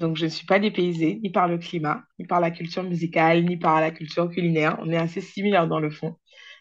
Donc, 0.00 0.16
je 0.16 0.24
ne 0.26 0.30
suis 0.30 0.46
pas 0.46 0.58
dépaysée 0.58 1.20
ni 1.22 1.30
par 1.30 1.48
le 1.48 1.58
climat, 1.58 2.04
ni 2.18 2.26
par 2.26 2.40
la 2.40 2.50
culture 2.50 2.82
musicale, 2.84 3.44
ni 3.44 3.56
par 3.58 3.80
la 3.80 3.90
culture 3.90 4.30
culinaire. 4.30 4.78
On 4.80 4.90
est 4.90 4.96
assez 4.96 5.20
similaires 5.20 5.68
dans 5.68 5.80
le 5.80 5.90
fond. 5.90 6.16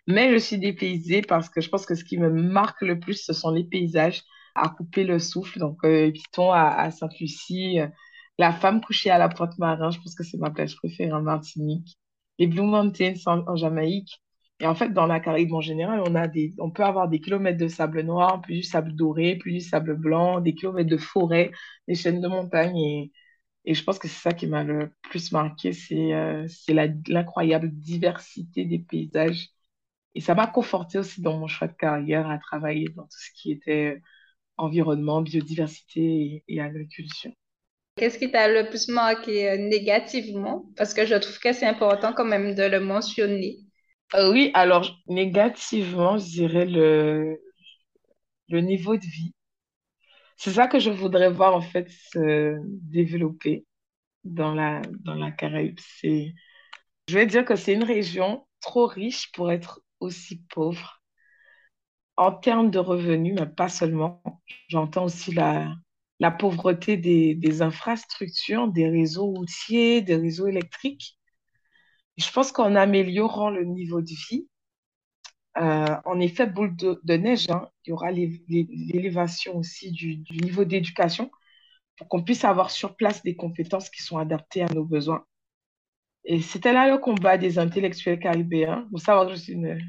Mais 0.08 0.32
je 0.34 0.38
suis 0.38 0.58
dépaysée 0.58 1.22
parce 1.22 1.50
que 1.50 1.62
je 1.62 1.70
pense 1.70 1.86
que 1.86 1.96
ce 1.96 2.04
qui 2.04 2.18
me 2.18 2.30
marque 2.32 2.82
le 2.82 3.00
plus, 3.00 3.24
ce 3.24 3.34
sont 3.34 3.52
les 3.52 3.64
paysages 3.64 4.24
à 4.62 4.70
couper 4.70 5.04
le 5.04 5.20
souffle. 5.20 5.60
Donc, 5.60 5.84
euh, 5.86 6.12
Piton 6.12 6.52
à, 6.52 6.92
Sainte-Lucie, 6.92 7.80
euh, 7.80 7.88
la 8.38 8.54
femme 8.54 8.82
couchée 8.82 9.10
à 9.10 9.18
la 9.18 9.30
Pointe-Marin, 9.30 9.92
je 9.92 10.00
pense 10.00 10.16
que 10.16 10.24
c'est 10.24 10.38
ma 10.38 10.52
plage 10.52 10.76
préférée 10.78 11.12
en 11.12 11.22
Martinique. 11.22 11.98
Les 12.40 12.48
Blue 12.48 12.64
Mountains 12.64 13.16
en, 13.26 13.56
Jamaïque. 13.56 14.22
Et 14.62 14.68
en 14.68 14.76
fait, 14.76 14.90
dans 14.90 15.08
la 15.08 15.20
Caraïbe 15.20 15.54
en 15.54 15.62
général, 15.62 16.02
on 16.06 16.16
a 16.16 16.28
des, 16.28 16.54
on 16.60 16.72
peut 16.72 16.84
avoir 16.84 17.08
des 17.10 17.22
kilomètres 17.22 17.58
de 17.58 17.68
sable 17.68 18.02
noir, 18.02 18.42
puis 18.42 18.58
du 18.58 18.64
sable 18.64 18.94
doré, 18.96 19.38
puis 19.38 19.54
du 19.54 19.62
sable 19.62 19.96
blanc, 19.98 20.42
des 20.42 20.54
kilomètres 20.56 20.90
de 20.90 20.98
forêt, 20.98 21.52
des 21.88 21.96
chaînes 21.96 22.22
de 22.22 22.28
montagnes. 22.28 22.78
Et, 22.78 23.12
et 23.66 23.74
je 23.74 23.84
pense 23.84 24.00
que 24.00 24.08
c'est 24.08 24.22
ça 24.22 24.34
qui 24.34 24.48
m'a 24.48 24.64
le 24.64 24.94
plus 25.04 25.32
marqué, 25.32 25.74
c'est 25.74 26.14
euh, 26.14 26.48
l'incroyable 27.08 27.70
diversité 27.72 28.66
des 28.66 28.80
paysages. 28.80 29.50
Et 30.16 30.22
ça 30.22 30.36
m'a 30.36 30.48
conforté 30.48 30.98
aussi 31.00 31.22
dans 31.22 31.38
mon 31.38 31.48
choix 31.48 31.68
de 31.68 31.74
carrière 31.74 32.30
à 32.30 32.38
travailler 32.40 32.90
dans 32.96 33.04
tout 33.04 33.18
ce 33.20 33.32
qui 33.36 33.52
était 33.52 34.02
environnement, 34.60 35.22
biodiversité 35.22 36.02
et, 36.02 36.44
et 36.56 36.62
agriculture. 36.62 37.32
Qu'est-ce 37.98 38.18
qui 38.18 38.32
t'a 38.32 38.48
le 38.48 38.68
plus 38.70 38.88
marqué 38.88 39.50
euh, 39.50 39.58
négativement? 39.58 40.66
Parce 40.76 40.94
que 40.96 41.06
je 41.06 41.16
trouve 41.16 41.38
que 41.40 41.54
c'est 41.54 41.68
important 41.68 42.14
quand 42.14 42.26
même 42.26 42.56
de 42.56 42.64
le 42.64 42.80
mentionner. 42.80 43.58
Euh, 44.16 44.32
oui, 44.32 44.52
alors 44.54 44.98
négativement, 45.08 46.18
je 46.18 46.26
dirais 46.26 46.66
le, 46.66 47.40
le 48.50 48.62
niveau 48.62 48.98
de 48.98 49.06
vie. 49.06 49.34
C'est 50.38 50.52
ça 50.52 50.68
que 50.68 50.80
je 50.80 50.90
voudrais 50.90 51.30
voir 51.30 51.56
en 51.56 51.62
fait 51.62 51.90
se 51.90 52.58
développer 52.66 53.66
dans 54.24 54.56
la, 54.56 54.82
dans 55.02 55.16
la 55.16 55.32
Caraïbe. 55.32 55.80
C'est, 56.02 56.34
je 57.10 57.16
vais 57.16 57.28
dire 57.28 57.46
que 57.46 57.56
c'est 57.56 57.74
une 57.74 57.84
région 57.84 58.48
trop 58.62 58.88
riche 58.88 59.32
pour 59.34 59.52
être 59.52 59.82
aussi 60.00 60.44
pauvre 60.50 60.99
en 62.20 62.34
termes 62.34 62.70
de 62.70 62.80
revenus, 62.80 63.34
mais 63.40 63.48
pas 63.48 63.70
seulement. 63.70 64.22
J'entends 64.68 65.06
aussi 65.06 65.34
la, 65.34 65.74
pauvreté 66.38 66.98
des, 66.98 67.62
infrastructures, 67.62 68.68
des 68.68 68.90
réseaux 68.90 69.28
routiers, 69.28 70.02
des 70.02 70.18
réseaux 70.18 70.48
électriques. 70.48 71.18
Je 72.18 72.30
pense 72.32 72.52
qu'en 72.52 72.76
améliorant 72.76 73.50
le 73.50 73.64
niveau 73.64 74.02
de 74.02 74.12
vie, 74.30 74.50
euh, 75.58 75.96
en 76.04 76.20
effet, 76.20 76.46
boule 76.46 76.76
de, 76.76 77.14
neige, 77.14 77.50
hein, 77.50 77.70
il 77.86 77.92
y 77.92 77.94
aura 77.94 78.12
l'é- 78.12 78.44
l'é- 78.50 78.68
l'élévation 78.70 79.58
aussi 79.58 79.92
du, 79.92 80.18
niveau 80.42 80.66
d'éducation 80.66 81.32
pour 81.96 82.10
qu'on 82.10 82.22
puisse 82.22 82.44
avoir 82.44 82.70
sur 82.70 82.98
place 82.98 83.24
des 83.24 83.38
compétences 83.38 83.90
qui 83.90 84.04
sont 84.04 84.18
adaptées 84.18 84.62
à 84.64 84.68
nos 84.68 84.84
besoins. 84.84 85.26
Et 86.26 86.42
c'était 86.42 86.74
là 86.74 86.90
le 86.92 86.98
combat 86.98 87.38
des 87.38 87.60
intellectuels 87.60 88.20
caribéens. 88.20 88.88
Vous 88.92 89.00
savez 89.00 89.32
je 89.32 89.36
suis 89.36 89.54
une 89.54 89.80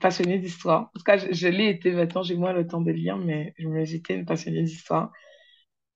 passionnée 0.00 0.38
d'histoire. 0.38 0.82
En 0.94 0.98
tout 0.98 1.04
cas, 1.04 1.18
je, 1.18 1.48
l'ai 1.48 1.68
été, 1.70 1.92
maintenant 1.92 2.22
j'ai 2.22 2.36
moins 2.36 2.52
le 2.52 2.66
temps 2.66 2.80
de 2.80 2.90
lire, 2.92 3.16
mais 3.18 3.54
je 3.58 3.68
me- 3.68 3.84
j'étais 3.84 4.14
une 4.16 4.24
passionnée 4.26 4.62
d'histoire. 4.62 5.12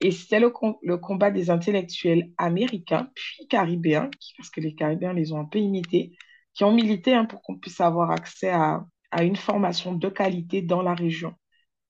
Et 0.00 0.10
c'était 0.12 0.40
le, 0.40 0.52
le 0.82 0.96
combat 0.98 1.30
des 1.30 1.50
intellectuels 1.50 2.30
américains, 2.38 3.10
puis 3.14 3.46
caribéens, 3.48 4.10
parce 4.36 4.50
que 4.50 4.60
les 4.60 4.74
Caribéens 4.74 5.12
les 5.12 5.32
ont 5.32 5.40
un 5.40 5.44
peu 5.44 5.58
imités, 5.58 6.16
qui 6.54 6.64
ont 6.64 6.72
milité 6.72 7.14
hein, 7.14 7.26
pour 7.26 7.42
qu'on 7.42 7.58
puisse 7.58 7.80
avoir 7.80 8.10
accès 8.10 8.50
à, 8.50 8.84
à 9.10 9.24
une 9.24 9.36
formation 9.36 9.94
de 9.94 10.08
qualité 10.08 10.62
dans 10.62 10.82
la 10.82 10.94
région, 10.94 11.34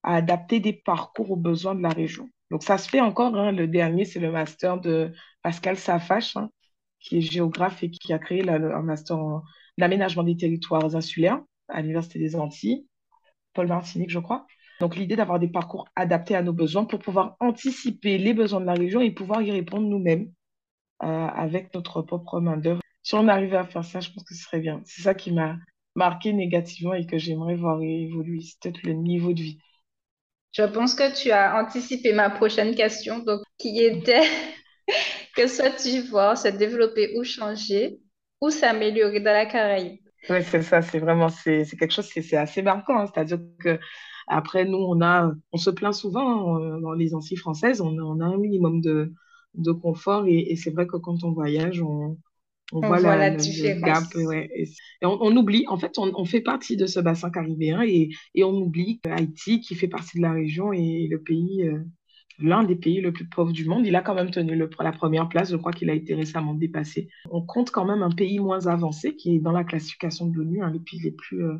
à 0.02 0.16
adapter 0.16 0.60
des 0.60 0.72
parcours 0.72 1.30
aux 1.30 1.36
besoins 1.36 1.74
de 1.74 1.82
la 1.82 1.90
région. 1.90 2.28
Donc 2.50 2.62
ça 2.64 2.78
se 2.78 2.88
fait 2.88 3.00
encore, 3.00 3.36
hein. 3.36 3.52
Le 3.52 3.66
dernier, 3.68 4.04
c'est 4.04 4.20
le 4.20 4.32
master 4.32 4.80
de 4.80 5.12
Pascal 5.42 5.76
Safache, 5.76 6.36
hein, 6.36 6.50
qui 7.00 7.18
est 7.18 7.20
géographe 7.22 7.82
et 7.82 7.90
qui 7.90 8.12
a 8.12 8.18
créé 8.18 8.48
un 8.48 8.82
master 8.82 9.18
en 9.18 9.42
aménagement 9.80 10.22
des 10.24 10.36
territoires 10.36 10.94
insulaires 10.96 11.40
à 11.72 11.80
l'Université 11.80 12.18
des 12.18 12.36
Antilles, 12.36 12.86
Paul 13.54 13.66
Martinique, 13.66 14.10
je 14.10 14.18
crois. 14.18 14.46
Donc, 14.80 14.96
l'idée 14.96 15.16
d'avoir 15.16 15.38
des 15.38 15.48
parcours 15.48 15.86
adaptés 15.94 16.34
à 16.34 16.42
nos 16.42 16.52
besoins 16.52 16.84
pour 16.84 17.00
pouvoir 17.00 17.36
anticiper 17.40 18.16
les 18.16 18.32
besoins 18.32 18.60
de 18.60 18.66
la 18.66 18.74
région 18.74 19.00
et 19.00 19.10
pouvoir 19.10 19.42
y 19.42 19.50
répondre 19.50 19.86
nous-mêmes 19.86 20.32
euh, 21.02 21.06
avec 21.06 21.74
notre 21.74 22.02
propre 22.02 22.40
main-d'œuvre. 22.40 22.80
Si 23.02 23.14
on 23.14 23.28
arrivait 23.28 23.56
à 23.56 23.64
faire 23.64 23.84
ça, 23.84 24.00
je 24.00 24.10
pense 24.10 24.24
que 24.24 24.34
ce 24.34 24.42
serait 24.42 24.60
bien. 24.60 24.82
C'est 24.84 25.02
ça 25.02 25.14
qui 25.14 25.32
m'a 25.32 25.56
marqué 25.94 26.32
négativement 26.32 26.94
et 26.94 27.06
que 27.06 27.18
j'aimerais 27.18 27.56
voir 27.56 27.80
évoluer. 27.82 28.40
C'est 28.40 28.60
peut-être 28.60 28.82
le 28.84 28.94
niveau 28.94 29.32
de 29.32 29.42
vie. 29.42 29.58
Je 30.52 30.62
pense 30.62 30.94
que 30.94 31.14
tu 31.14 31.30
as 31.30 31.62
anticipé 31.62 32.12
ma 32.12 32.28
prochaine 32.30 32.74
question, 32.74 33.20
donc 33.20 33.40
qui 33.58 33.80
était 33.80 34.26
que 35.36 35.46
souhaites-tu 35.46 36.00
voir 36.08 36.36
se 36.36 36.48
développer 36.48 37.16
ou 37.16 37.24
changer 37.24 38.00
ou 38.40 38.50
s'améliorer 38.50 39.20
dans 39.20 39.32
la 39.32 39.46
Caraïbe? 39.46 40.00
Ouais, 40.28 40.42
c'est 40.42 40.62
ça, 40.62 40.80
c'est 40.82 40.98
vraiment, 41.00 41.28
c'est 41.28 41.64
quelque 41.78 41.92
chose 41.92 42.06
c'est 42.08 42.36
assez 42.36 42.62
marquant. 42.62 42.98
hein. 43.00 43.06
C'est-à-dire 43.06 43.40
que 43.58 43.80
après, 44.28 44.64
nous, 44.64 44.78
on 44.78 45.00
a, 45.02 45.32
on 45.52 45.56
se 45.56 45.70
plaint 45.70 45.92
souvent 45.94 46.56
hein, 46.56 46.78
dans 46.80 46.92
les 46.92 47.14
Antilles 47.14 47.36
françaises, 47.36 47.80
on, 47.80 47.98
a 47.98 48.02
on 48.02 48.20
a 48.20 48.24
un 48.26 48.36
minimum 48.38 48.80
de, 48.80 49.12
de 49.54 49.72
confort 49.72 50.26
et, 50.26 50.38
et 50.52 50.56
c'est 50.56 50.70
vrai 50.70 50.86
que 50.86 50.96
quand 50.98 51.24
on 51.24 51.32
voyage, 51.32 51.82
on, 51.82 52.16
on 52.72 52.82
On 52.82 52.92
voit 52.92 53.00
voit 53.00 53.16
la, 53.16 53.30
gap, 53.84 54.04
différence. 54.04 54.14
ouais. 54.16 54.50
Et, 54.54 54.64
et 55.02 55.06
on, 55.06 55.18
on 55.22 55.36
oublie, 55.36 55.64
en 55.68 55.78
fait, 55.78 55.98
on, 55.98 56.12
on 56.16 56.24
fait 56.26 56.40
partie 56.42 56.76
de 56.76 56.86
ce 56.86 57.00
bassin 57.00 57.30
caribéen 57.30 57.82
et, 57.82 58.10
et 58.34 58.44
on 58.44 58.52
oublie 58.56 59.00
Haïti, 59.10 59.60
qui 59.60 59.74
fait 59.76 59.88
partie 59.88 60.18
de 60.18 60.22
la 60.22 60.32
région, 60.32 60.72
est 60.72 61.08
le 61.10 61.22
pays, 61.22 61.62
euh, 61.68 61.80
l'un 62.40 62.64
des 62.64 62.76
pays 62.76 63.00
le 63.00 63.12
plus 63.12 63.26
pauvres 63.26 63.52
du 63.52 63.64
monde. 63.64 63.86
Il 63.86 63.96
a 63.96 64.02
quand 64.02 64.14
même 64.14 64.30
tenu 64.30 64.56
la 64.56 64.92
première 64.92 65.28
place, 65.28 65.50
je 65.50 65.56
crois 65.56 65.72
qu'il 65.72 65.90
a 65.90 65.94
été 65.94 66.14
récemment 66.14 66.54
dépassé. 66.54 67.08
On 67.30 67.42
compte 67.42 67.70
quand 67.70 67.84
même 67.84 68.02
un 68.02 68.10
pays 68.10 68.38
moins 68.38 68.66
avancé 68.66 69.16
qui 69.16 69.36
est 69.36 69.38
dans 69.40 69.52
la 69.52 69.64
classification 69.64 70.26
de 70.26 70.36
l'ONU, 70.36 70.62
hein, 70.62 70.72
pays 70.84 71.00
les 71.00 71.12
plus, 71.12 71.44
euh, 71.44 71.58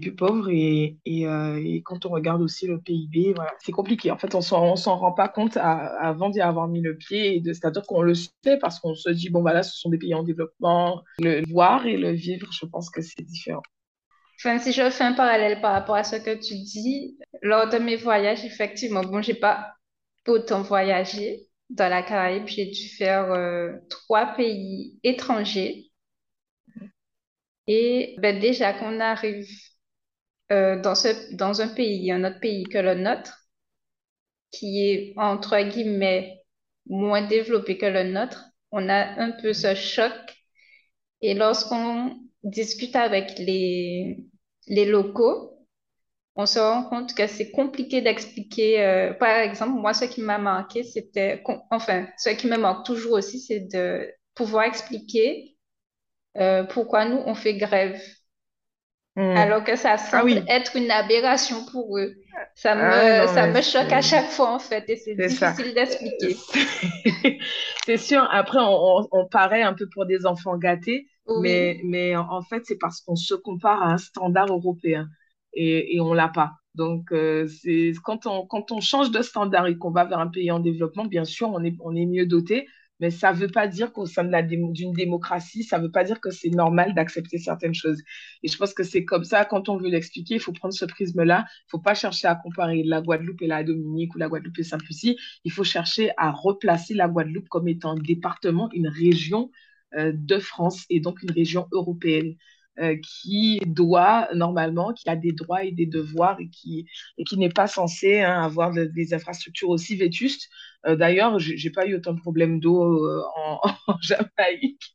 plus 0.00 0.14
pauvres. 0.14 0.48
Et, 0.50 0.98
euh, 1.08 1.60
et 1.62 1.82
quand 1.82 2.06
on 2.06 2.10
regarde 2.10 2.42
aussi 2.42 2.66
le 2.66 2.80
PIB, 2.80 3.34
c'est 3.60 3.72
compliqué. 3.72 4.10
En 4.10 4.18
fait, 4.18 4.34
on 4.34 4.40
on 4.52 4.76
s'en 4.76 4.96
rend 4.96 5.12
pas 5.12 5.28
compte 5.28 5.56
avant 5.56 6.30
d'y 6.30 6.40
avoir 6.40 6.68
mis 6.68 6.80
le 6.80 6.96
pied. 6.96 7.42
C'est-à-dire 7.44 7.82
qu'on 7.82 8.02
le 8.02 8.14
sait 8.14 8.58
parce 8.60 8.80
qu'on 8.80 8.94
se 8.94 9.10
dit, 9.10 9.30
bon, 9.30 9.40
voilà, 9.42 9.62
ce 9.62 9.78
sont 9.78 9.90
des 9.90 9.98
pays 9.98 10.14
en 10.14 10.22
développement. 10.22 11.02
Le 11.18 11.42
voir 11.50 11.86
et 11.86 11.96
le 11.96 12.12
vivre, 12.12 12.48
je 12.52 12.66
pense 12.66 12.90
que 12.90 13.02
c'est 13.02 13.22
différent. 13.22 13.62
Enfin, 14.44 14.58
si 14.58 14.72
je 14.72 14.90
fais 14.90 15.04
un 15.04 15.12
parallèle 15.12 15.60
par 15.60 15.72
rapport 15.72 15.94
à 15.94 16.02
ce 16.02 16.16
que 16.16 16.34
tu 16.34 16.54
dis, 16.56 17.16
lors 17.42 17.68
de 17.68 17.78
mes 17.78 17.94
voyages, 17.96 18.44
effectivement, 18.44 19.02
bon, 19.02 19.22
j'ai 19.22 19.34
pas 19.34 19.74
autant 20.26 20.62
voyagé 20.62 21.46
dans 21.70 21.88
la 21.88 22.02
Caraïbe, 22.02 22.48
j'ai 22.48 22.66
dû 22.66 22.88
faire 22.88 23.30
euh, 23.32 23.72
trois 23.88 24.34
pays 24.34 24.98
étrangers. 25.04 25.92
Et 27.66 28.14
ben, 28.18 28.38
déjà 28.40 28.72
qu'on 28.72 29.00
arrive 29.00 29.48
euh, 30.52 30.80
dans 30.80 30.94
ce, 30.94 31.34
dans 31.34 31.60
un 31.62 31.68
pays, 31.68 32.10
un 32.12 32.24
autre 32.24 32.40
pays 32.40 32.64
que 32.64 32.78
le 32.78 32.94
nôtre, 32.94 33.46
qui 34.50 34.86
est 34.88 35.14
entre 35.16 35.58
guillemets 35.62 36.42
moins 36.86 37.22
développé 37.26 37.78
que 37.78 37.86
le 37.86 38.04
nôtre, 38.04 38.44
on 38.70 38.88
a 38.88 39.20
un 39.20 39.32
peu 39.32 39.52
ce 39.52 39.74
choc. 39.74 40.12
Et 41.22 41.34
lorsqu'on 41.34 42.18
discute 42.44 42.96
avec 42.96 43.38
les, 43.38 44.18
les 44.68 44.84
locaux, 44.86 45.52
on 46.36 46.46
se 46.46 46.58
rend 46.60 46.84
compte 46.84 47.14
que 47.14 47.26
c'est 47.28 47.50
compliqué 47.52 48.02
d'expliquer. 48.02 48.82
euh, 48.84 49.14
par 49.14 49.36
exemple, 49.38 49.72
moi, 49.80 49.94
ce 49.94 50.06
qui 50.06 50.22
m'a 50.22 50.38
marqué, 50.38 50.84
c'était, 50.84 51.42
enfin, 51.70 52.06
ce 52.18 52.30
qui 52.30 52.48
me 52.48 52.56
manque 52.58 52.84
toujours 52.86 53.14
aussi, 53.14 53.40
c'est 53.40 53.60
de 53.60 54.10
pouvoir 54.34 54.64
expliquer 54.66 55.56
euh, 56.38 56.64
pourquoi 56.64 57.06
nous, 57.06 57.18
on 57.26 57.34
fait 57.34 57.54
grève, 57.56 58.00
Hmm. 59.16 59.44
alors 59.44 59.62
que 59.64 59.76
ça 59.76 59.98
Ah 60.10 60.20
semble 60.20 60.24
oui, 60.24 60.48
être 60.48 60.74
une 60.76 60.90
aberration 60.90 61.64
pour 61.66 61.98
eux. 61.98 62.14
Ça 62.54 62.74
ah 62.74 62.74
me, 62.74 63.26
non, 63.26 63.26
ça 63.26 63.46
me 63.46 63.60
choque 63.62 63.92
à 63.92 64.00
chaque 64.02 64.30
fois, 64.30 64.50
en 64.54 64.58
fait, 64.58 64.88
et 64.88 64.96
c'est 64.96 65.16
difficile 65.16 65.74
d'expliquer. 65.74 66.36
C'est 67.86 67.96
sûr, 67.96 68.26
après, 68.30 68.58
on, 68.60 68.98
on, 69.00 69.08
on 69.12 69.26
paraît 69.28 69.62
un 69.62 69.74
peu 69.74 69.88
pour 69.88 70.06
des 70.06 70.26
enfants 70.26 70.56
gâtés, 70.56 71.06
Oui, 71.26 71.80
mais 71.84 72.16
en 72.16 72.42
fait, 72.42 72.62
c'est 72.66 72.78
parce 72.78 73.00
qu'on 73.00 73.16
se 73.16 73.34
compare 73.34 73.82
à 73.82 73.92
un 73.92 73.98
standard 73.98 74.48
européen 74.48 75.08
et, 75.54 75.96
et 75.96 76.00
on 76.00 76.12
l'a 76.14 76.28
pas. 76.28 76.52
Donc, 76.74 77.12
euh, 77.12 77.46
quand 78.04 78.26
on, 78.26 78.46
quand 78.46 78.72
on 78.72 78.80
change 78.80 79.10
de 79.10 79.22
standard 79.22 79.66
et 79.66 79.76
qu'on 79.78 79.90
va 79.90 80.04
vers 80.04 80.18
un 80.18 80.26
pays 80.28 80.50
en 80.50 80.58
développement, 80.60 81.04
bien 81.04 81.24
sûr, 81.24 81.48
on 81.50 81.62
est, 81.62 81.76
on 81.80 81.94
est 81.94 82.06
mieux 82.06 82.26
doté, 82.26 82.66
mais 83.00 83.10
ça 83.10 83.32
ne 83.32 83.38
veut 83.38 83.48
pas 83.48 83.66
dire 83.68 83.92
qu'au 83.92 84.06
sein 84.06 84.24
d'une 84.42 84.92
démocratie, 84.92 85.62
ça 85.64 85.78
ne 85.78 85.84
veut 85.84 85.90
pas 85.90 86.04
dire 86.04 86.20
que 86.20 86.30
c'est 86.30 86.50
normal 86.50 86.94
d'accepter 86.94 87.38
certaines 87.38 87.74
choses. 87.74 88.00
Et 88.42 88.48
je 88.48 88.56
pense 88.56 88.74
que 88.74 88.82
c'est 88.82 89.04
comme 89.04 89.24
ça, 89.24 89.44
quand 89.44 89.68
on 89.68 89.76
veut 89.76 89.88
l'expliquer, 89.90 90.34
il 90.34 90.40
faut 90.40 90.52
prendre 90.52 90.74
ce 90.74 90.84
prisme-là. 90.84 91.38
Il 91.38 91.42
ne 91.42 91.70
faut 91.70 91.78
pas 91.80 91.94
chercher 91.94 92.26
à 92.28 92.34
comparer 92.36 92.82
la 92.84 93.00
Guadeloupe 93.00 93.42
et 93.42 93.46
la 93.46 93.64
Dominique 93.64 94.14
ou 94.14 94.18
la 94.18 94.28
Guadeloupe 94.28 94.58
et 94.58 94.62
Saint-Lucie. 94.64 95.16
Il 95.44 95.52
faut 95.52 95.64
chercher 95.64 96.10
à 96.16 96.30
replacer 96.30 96.94
la 96.94 97.08
Guadeloupe 97.08 97.48
comme 97.48 97.68
étant 97.68 97.92
un 97.92 97.98
département, 98.00 98.70
une 98.72 98.88
région 98.88 99.50
de 99.96 100.38
France 100.38 100.84
et 100.90 101.00
donc 101.00 101.22
une 101.22 101.32
région 101.32 101.66
européenne. 101.72 102.36
Euh, 102.78 102.96
qui 102.96 103.60
doit 103.66 104.30
normalement, 104.34 104.94
qui 104.94 105.06
a 105.10 105.14
des 105.14 105.32
droits 105.32 105.62
et 105.62 105.72
des 105.72 105.84
devoirs 105.84 106.40
et 106.40 106.48
qui, 106.48 106.86
qui 107.26 107.36
n'est 107.36 107.50
pas 107.50 107.66
censé 107.66 108.22
hein, 108.22 108.42
avoir 108.42 108.72
des 108.72 109.12
infrastructures 109.12 109.68
aussi 109.68 109.94
vétustes. 109.94 110.48
Euh, 110.86 110.96
d'ailleurs, 110.96 111.38
j'ai 111.38 111.70
pas 111.70 111.86
eu 111.86 111.96
autant 111.96 112.14
de 112.14 112.20
problèmes 112.20 112.60
d'eau 112.60 113.04
euh, 113.06 113.22
en, 113.36 113.60
en, 113.88 113.96
Jamaïque 114.00 114.94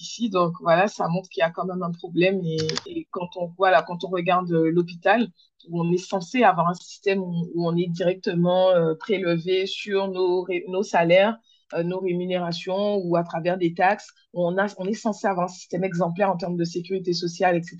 ici, 0.00 0.30
donc 0.30 0.54
voilà, 0.62 0.88
ça 0.88 1.06
montre 1.08 1.28
qu'il 1.28 1.40
y 1.40 1.44
a 1.44 1.50
quand 1.50 1.66
même 1.66 1.82
un 1.82 1.92
problème. 1.92 2.40
Et, 2.86 3.06
quand 3.10 3.28
on 3.36 3.52
voilà, 3.58 3.82
quand 3.82 4.02
on 4.04 4.08
regarde 4.08 4.50
l'hôpital, 4.50 5.28
on 5.70 5.92
est 5.92 5.98
censé 5.98 6.44
avoir 6.44 6.68
un 6.68 6.74
système 6.74 7.20
où, 7.20 7.50
on 7.56 7.76
est 7.76 7.88
directement 7.88 8.70
prélevé 8.98 9.66
sur 9.66 10.08
nos, 10.08 10.46
salaires 10.82 11.36
euh, 11.36 11.55
nos 11.84 12.00
rémunérations 12.00 12.96
ou 12.98 13.16
à 13.16 13.24
travers 13.24 13.58
des 13.58 13.74
taxes. 13.74 14.08
On, 14.32 14.56
a, 14.58 14.66
on 14.78 14.86
est 14.86 14.94
censé 14.94 15.26
avoir 15.26 15.46
un 15.46 15.52
système 15.52 15.84
exemplaire 15.84 16.30
en 16.30 16.36
termes 16.36 16.56
de 16.56 16.64
sécurité 16.64 17.12
sociale, 17.12 17.56
etc. 17.56 17.76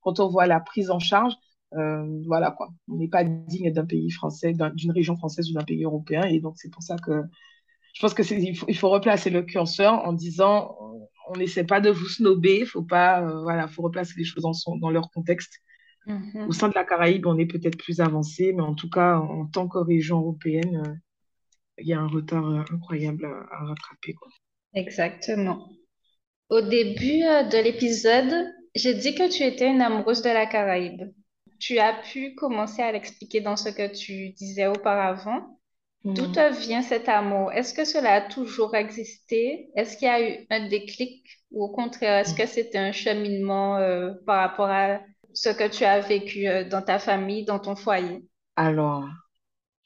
Quand 0.00 0.20
on 0.20 0.28
voit 0.28 0.46
la 0.46 0.60
prise 0.60 0.90
en 0.90 0.98
charge, 0.98 1.34
euh, 1.74 2.22
voilà 2.26 2.50
quoi, 2.50 2.70
on 2.88 2.96
n'est 2.96 3.08
pas 3.08 3.22
digne 3.24 3.72
d'un 3.72 3.86
pays 3.86 4.10
français, 4.10 4.52
d'une 4.74 4.90
région 4.90 5.16
française 5.16 5.50
ou 5.50 5.54
d'un 5.54 5.64
pays 5.64 5.84
européen. 5.84 6.22
Et 6.24 6.40
donc, 6.40 6.54
c'est 6.56 6.70
pour 6.70 6.82
ça 6.82 6.96
que 6.96 7.22
je 7.94 8.00
pense 8.00 8.14
qu'il 8.14 8.56
faut, 8.56 8.66
il 8.68 8.76
faut 8.76 8.88
replacer 8.88 9.30
le 9.30 9.42
curseur 9.42 10.04
en 10.06 10.12
disant 10.12 10.76
on 11.28 11.36
n'essaie 11.36 11.64
pas 11.64 11.80
de 11.80 11.90
vous 11.90 12.06
snober, 12.06 12.64
faut 12.64 12.82
pas, 12.82 13.22
euh, 13.22 13.42
voilà, 13.42 13.68
faut 13.68 13.82
replacer 13.82 14.14
les 14.16 14.24
choses 14.24 14.42
dans, 14.42 14.76
dans 14.76 14.90
leur 14.90 15.10
contexte. 15.10 15.60
Mm-hmm. 16.06 16.46
Au 16.48 16.52
sein 16.52 16.68
de 16.68 16.74
la 16.74 16.84
Caraïbe, 16.84 17.26
on 17.26 17.38
est 17.38 17.46
peut-être 17.46 17.78
plus 17.78 18.00
avancé, 18.00 18.52
mais 18.52 18.62
en 18.62 18.74
tout 18.74 18.90
cas, 18.90 19.18
en 19.18 19.46
tant 19.46 19.68
que 19.68 19.78
région 19.78 20.18
européenne, 20.18 21.00
il 21.80 21.88
y 21.88 21.92
a 21.92 22.00
un 22.00 22.08
retard 22.08 22.46
euh, 22.46 22.62
incroyable 22.72 23.24
à, 23.24 23.64
rattraper. 23.64 24.14
Quoi. 24.14 24.28
Exactement. 24.74 25.68
Au 26.48 26.60
début 26.60 27.22
euh, 27.24 27.44
de 27.44 27.58
l'épisode, 27.58 28.52
j'ai 28.74 28.94
dit 28.94 29.14
que 29.14 29.30
tu 29.30 29.42
étais 29.42 29.68
une 29.68 29.80
amoureuse 29.80 30.22
de 30.22 30.30
la 30.30 30.46
Caraïbe. 30.46 31.02
Tu 31.58 31.78
as 31.78 31.94
pu 31.94 32.34
commencer 32.34 32.82
à 32.82 32.92
l'expliquer 32.92 33.40
dans 33.40 33.56
ce 33.56 33.68
que 33.68 33.94
tu 33.94 34.30
disais 34.30 34.66
auparavant. 34.66 35.58
D'où 36.04 36.28
hmm. 36.28 36.32
te 36.32 36.60
vient 36.62 36.80
cet 36.80 37.10
amour? 37.10 37.52
Est-ce 37.52 37.74
que 37.74 37.84
cela 37.84 38.14
a 38.14 38.20
toujours 38.22 38.74
existé? 38.74 39.68
Est-ce 39.76 39.98
qu'il 39.98 40.08
y 40.08 40.10
a 40.10 40.22
eu 40.22 40.46
un 40.48 40.66
déclic 40.66 41.26
ou 41.50 41.64
au 41.64 41.68
contraire, 41.68 42.20
est-ce 42.20 42.34
que 42.34 42.46
c'était 42.46 42.78
un 42.78 42.92
cheminement 42.92 43.76
euh, 43.76 44.12
par 44.24 44.38
rapport 44.38 44.70
à 44.70 45.00
ce 45.34 45.50
que 45.50 45.68
tu 45.68 45.84
as 45.84 46.00
vécu 46.00 46.46
dans 46.70 46.80
ta 46.80 46.98
famille, 46.98 47.44
dans 47.44 47.58
ton 47.58 47.76
foyer? 47.76 48.24
Alors, 48.56 49.04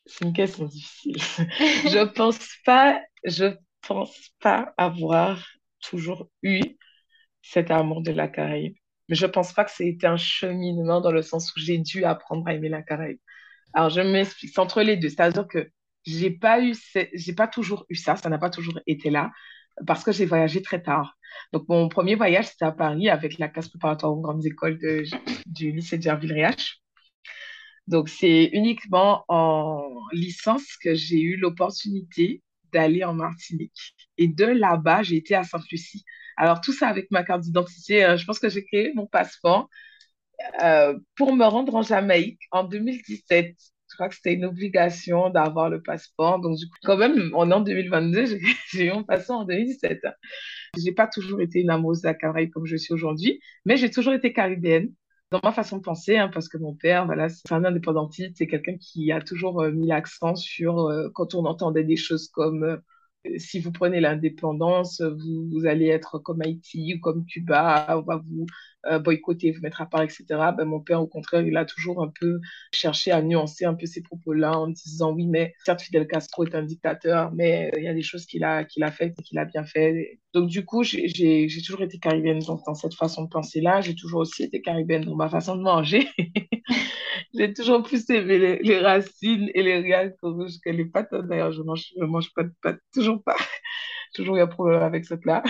c'est 0.06 0.24
une 0.24 0.32
question 0.32 0.66
difficile. 0.66 1.16
je 1.48 2.04
pense 2.12 2.38
pas, 2.64 3.00
je 3.24 3.56
pense 3.86 4.30
pas 4.40 4.74
avoir 4.76 5.44
toujours 5.80 6.30
eu 6.42 6.60
cet 7.42 7.70
amour 7.70 8.02
de 8.02 8.12
la 8.12 8.28
Caraïbe. 8.28 8.74
Mais 9.08 9.16
je 9.16 9.26
pense 9.26 9.52
pas 9.52 9.64
que 9.64 9.70
c'était 9.70 10.06
un 10.06 10.16
cheminement 10.16 11.00
dans 11.00 11.12
le 11.12 11.22
sens 11.22 11.54
où 11.54 11.60
j'ai 11.60 11.78
dû 11.78 12.04
apprendre 12.04 12.46
à 12.48 12.54
aimer 12.54 12.68
la 12.70 12.82
Caraïbe. 12.82 13.18
Alors, 13.74 13.90
je 13.90 14.00
m'explique. 14.00 14.52
C'est 14.54 14.60
entre 14.60 14.82
les 14.82 14.96
deux. 14.96 15.08
C'est-à-dire 15.08 15.46
que 15.46 15.70
j'ai 16.04 16.30
pas 16.30 16.60
eu, 16.60 16.74
j'ai 17.12 17.34
pas 17.34 17.48
toujours 17.48 17.84
eu 17.88 17.96
ça. 17.96 18.16
Ça 18.16 18.28
n'a 18.30 18.38
pas 18.38 18.50
toujours 18.50 18.80
été 18.86 19.10
là 19.10 19.30
parce 19.86 20.04
que 20.04 20.12
j'ai 20.12 20.26
voyagé 20.26 20.62
très 20.62 20.82
tard. 20.82 21.16
Donc, 21.52 21.68
mon 21.68 21.88
premier 21.88 22.14
voyage, 22.14 22.46
c'était 22.46 22.64
à 22.64 22.72
Paris 22.72 23.08
avec 23.08 23.38
la 23.38 23.48
classe 23.48 23.68
préparatoire 23.68 24.12
aux 24.12 24.20
grandes 24.20 24.46
écoles 24.46 24.78
de, 24.78 25.04
du 25.46 25.72
lycée 25.72 25.98
de 25.98 26.02
Gerville-Riache. 26.02 26.83
Donc, 27.86 28.08
c'est 28.08 28.50
uniquement 28.52 29.24
en 29.28 29.88
licence 30.12 30.76
que 30.82 30.94
j'ai 30.94 31.20
eu 31.20 31.36
l'opportunité 31.36 32.42
d'aller 32.72 33.04
en 33.04 33.14
Martinique. 33.14 33.94
Et 34.18 34.28
de 34.28 34.44
là-bas, 34.46 35.02
j'ai 35.02 35.16
été 35.16 35.34
à 35.34 35.44
Sainte-Lucie. 35.44 36.04
Alors, 36.36 36.60
tout 36.60 36.72
ça 36.72 36.88
avec 36.88 37.10
ma 37.10 37.22
carte 37.24 37.42
d'identité, 37.42 38.04
hein, 38.04 38.16
je 38.16 38.24
pense 38.24 38.38
que 38.38 38.48
j'ai 38.48 38.64
créé 38.64 38.92
mon 38.94 39.06
passeport 39.06 39.68
euh, 40.62 40.98
pour 41.16 41.34
me 41.34 41.44
rendre 41.44 41.74
en 41.74 41.82
Jamaïque 41.82 42.40
en 42.50 42.64
2017. 42.64 43.54
Je 43.90 43.96
crois 43.96 44.08
que 44.08 44.16
c'était 44.16 44.34
une 44.34 44.44
obligation 44.44 45.30
d'avoir 45.30 45.70
le 45.70 45.80
passeport. 45.82 46.40
Donc, 46.40 46.58
du 46.58 46.66
coup, 46.68 46.76
quand 46.82 46.96
même, 46.96 47.30
on 47.34 47.50
est 47.50 47.54
en 47.54 47.60
2022, 47.60 48.38
j'ai 48.72 48.86
eu 48.86 48.92
mon 48.92 49.04
passeport 49.04 49.40
en 49.40 49.44
2017. 49.44 50.00
Je 50.76 50.82
n'ai 50.82 50.92
pas 50.92 51.06
toujours 51.06 51.40
été 51.40 51.60
une 51.60 51.70
amoureuse 51.70 52.02
de 52.02 52.08
la 52.08 52.46
comme 52.46 52.66
je 52.66 52.76
suis 52.76 52.92
aujourd'hui, 52.94 53.40
mais 53.64 53.76
j'ai 53.76 53.90
toujours 53.90 54.14
été 54.14 54.32
caribéenne 54.32 54.90
ma 55.42 55.52
façon 55.52 55.78
de 55.78 55.82
penser, 55.82 56.16
hein, 56.16 56.30
parce 56.32 56.48
que 56.48 56.58
mon 56.58 56.74
père, 56.74 57.06
voilà, 57.06 57.28
c'est 57.28 57.52
un 57.52 57.64
indépendantiste, 57.64 58.36
c'est 58.36 58.46
quelqu'un 58.46 58.76
qui 58.78 59.12
a 59.12 59.20
toujours 59.20 59.62
euh, 59.62 59.70
mis 59.72 59.86
l'accent 59.86 60.34
sur 60.36 60.80
euh, 60.80 61.08
quand 61.14 61.34
on 61.34 61.44
entendait 61.46 61.84
des 61.84 61.96
choses 61.96 62.28
comme 62.28 62.62
euh, 62.64 62.76
si 63.38 63.60
vous 63.60 63.72
prenez 63.72 64.00
l'indépendance, 64.00 65.00
vous, 65.00 65.48
vous, 65.50 65.66
allez 65.66 65.86
être 65.86 66.18
comme 66.18 66.42
Haïti 66.42 66.94
ou 66.96 67.00
comme 67.00 67.24
Cuba, 67.26 67.86
on 67.98 68.02
va 68.02 68.16
vous 68.16 68.46
euh, 68.90 68.98
boycotter, 68.98 69.50
vous 69.52 69.60
mettre 69.60 69.80
à 69.80 69.86
part, 69.86 70.02
etc. 70.02 70.24
Ben, 70.56 70.64
mon 70.64 70.80
père, 70.80 71.00
au 71.02 71.06
contraire, 71.06 71.42
il 71.42 71.56
a 71.56 71.64
toujours 71.64 72.02
un 72.02 72.12
peu 72.20 72.40
cherché 72.72 73.10
à 73.10 73.22
nuancer 73.22 73.64
un 73.64 73.74
peu 73.74 73.86
ces 73.86 74.02
propos-là 74.02 74.58
en 74.58 74.68
disant 74.68 75.12
oui, 75.12 75.26
mais 75.26 75.54
certes, 75.64 75.82
Fidel 75.82 76.06
Castro 76.06 76.44
est 76.44 76.54
un 76.54 76.62
dictateur, 76.62 77.32
mais 77.32 77.70
euh, 77.74 77.78
il 77.78 77.84
y 77.84 77.88
a 77.88 77.94
des 77.94 78.02
choses 78.02 78.26
qu'il 78.26 78.44
a, 78.44 78.64
qu'il 78.64 78.82
a 78.84 78.90
faites 78.90 79.14
et 79.18 79.22
qu'il 79.22 79.38
a 79.38 79.44
bien 79.44 79.64
fait. 79.64 80.20
Donc, 80.32 80.48
du 80.48 80.64
coup, 80.64 80.82
j'ai 80.82 81.48
toujours 81.64 81.82
été 81.82 81.98
caribéenne 81.98 82.40
dans 82.40 82.74
cette 82.74 82.94
façon 82.94 83.24
de 83.24 83.28
penser-là. 83.28 83.80
J'ai 83.80 83.94
toujours 83.94 84.20
aussi 84.20 84.42
été 84.44 84.60
caribéenne 84.60 85.04
dans 85.04 85.14
ma 85.16 85.28
façon 85.28 85.56
de 85.56 85.62
manger. 85.62 86.08
j'ai 87.34 87.52
toujours 87.52 87.82
plus 87.82 88.08
aimé 88.10 88.58
les, 88.60 88.78
racines 88.80 89.50
et 89.54 89.62
les 89.62 89.78
riales 89.78 90.14
que 90.20 90.70
les 90.70 90.84
pâtes. 90.84 91.14
D'ailleurs, 91.14 91.52
je 91.52 91.62
mange, 91.62 91.92
je 91.98 92.04
mange 92.04 92.32
pas 92.34 92.44
de 92.44 92.52
pâtes, 92.62 92.80
toujours 92.92 93.22
pas. 93.22 93.36
toujours 94.14 94.36
eu 94.36 94.40
un 94.40 94.46
problème 94.46 94.82
avec 94.82 95.04
cette 95.04 95.24
là. 95.24 95.42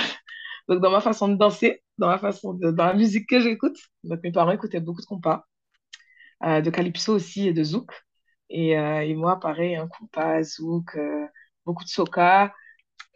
Donc, 0.69 0.81
dans 0.81 0.91
ma 0.91 1.01
façon 1.01 1.29
de 1.29 1.37
danser, 1.37 1.83
dans 1.99 2.09
ma 2.09 2.19
façon 2.19 2.55
de, 2.55 2.71
dans 2.71 2.87
la 2.87 2.95
musique 2.95 3.29
que 3.29 3.41
j'écoute, 3.41 3.79
donc 4.05 4.21
mes 4.23 4.33
parents 4.33 4.53
écoutaient 4.53 4.81
beaucoup 4.81 5.01
de 5.03 5.07
compas, 5.07 5.47
euh, 6.45 6.61
de 6.61 6.71
calypso 6.71 7.15
aussi 7.15 7.49
et 7.49 7.53
de 7.53 7.63
zouk. 7.65 7.91
Et, 8.51 8.79
euh, 8.79 9.01
et 9.03 9.15
moi, 9.15 9.41
pareil, 9.41 9.77
un 9.77 9.89
compas, 9.89 10.43
zouk, 10.43 10.97
euh, 10.97 11.27
beaucoup 11.67 11.85
de 11.85 11.89
soca, 11.89 12.55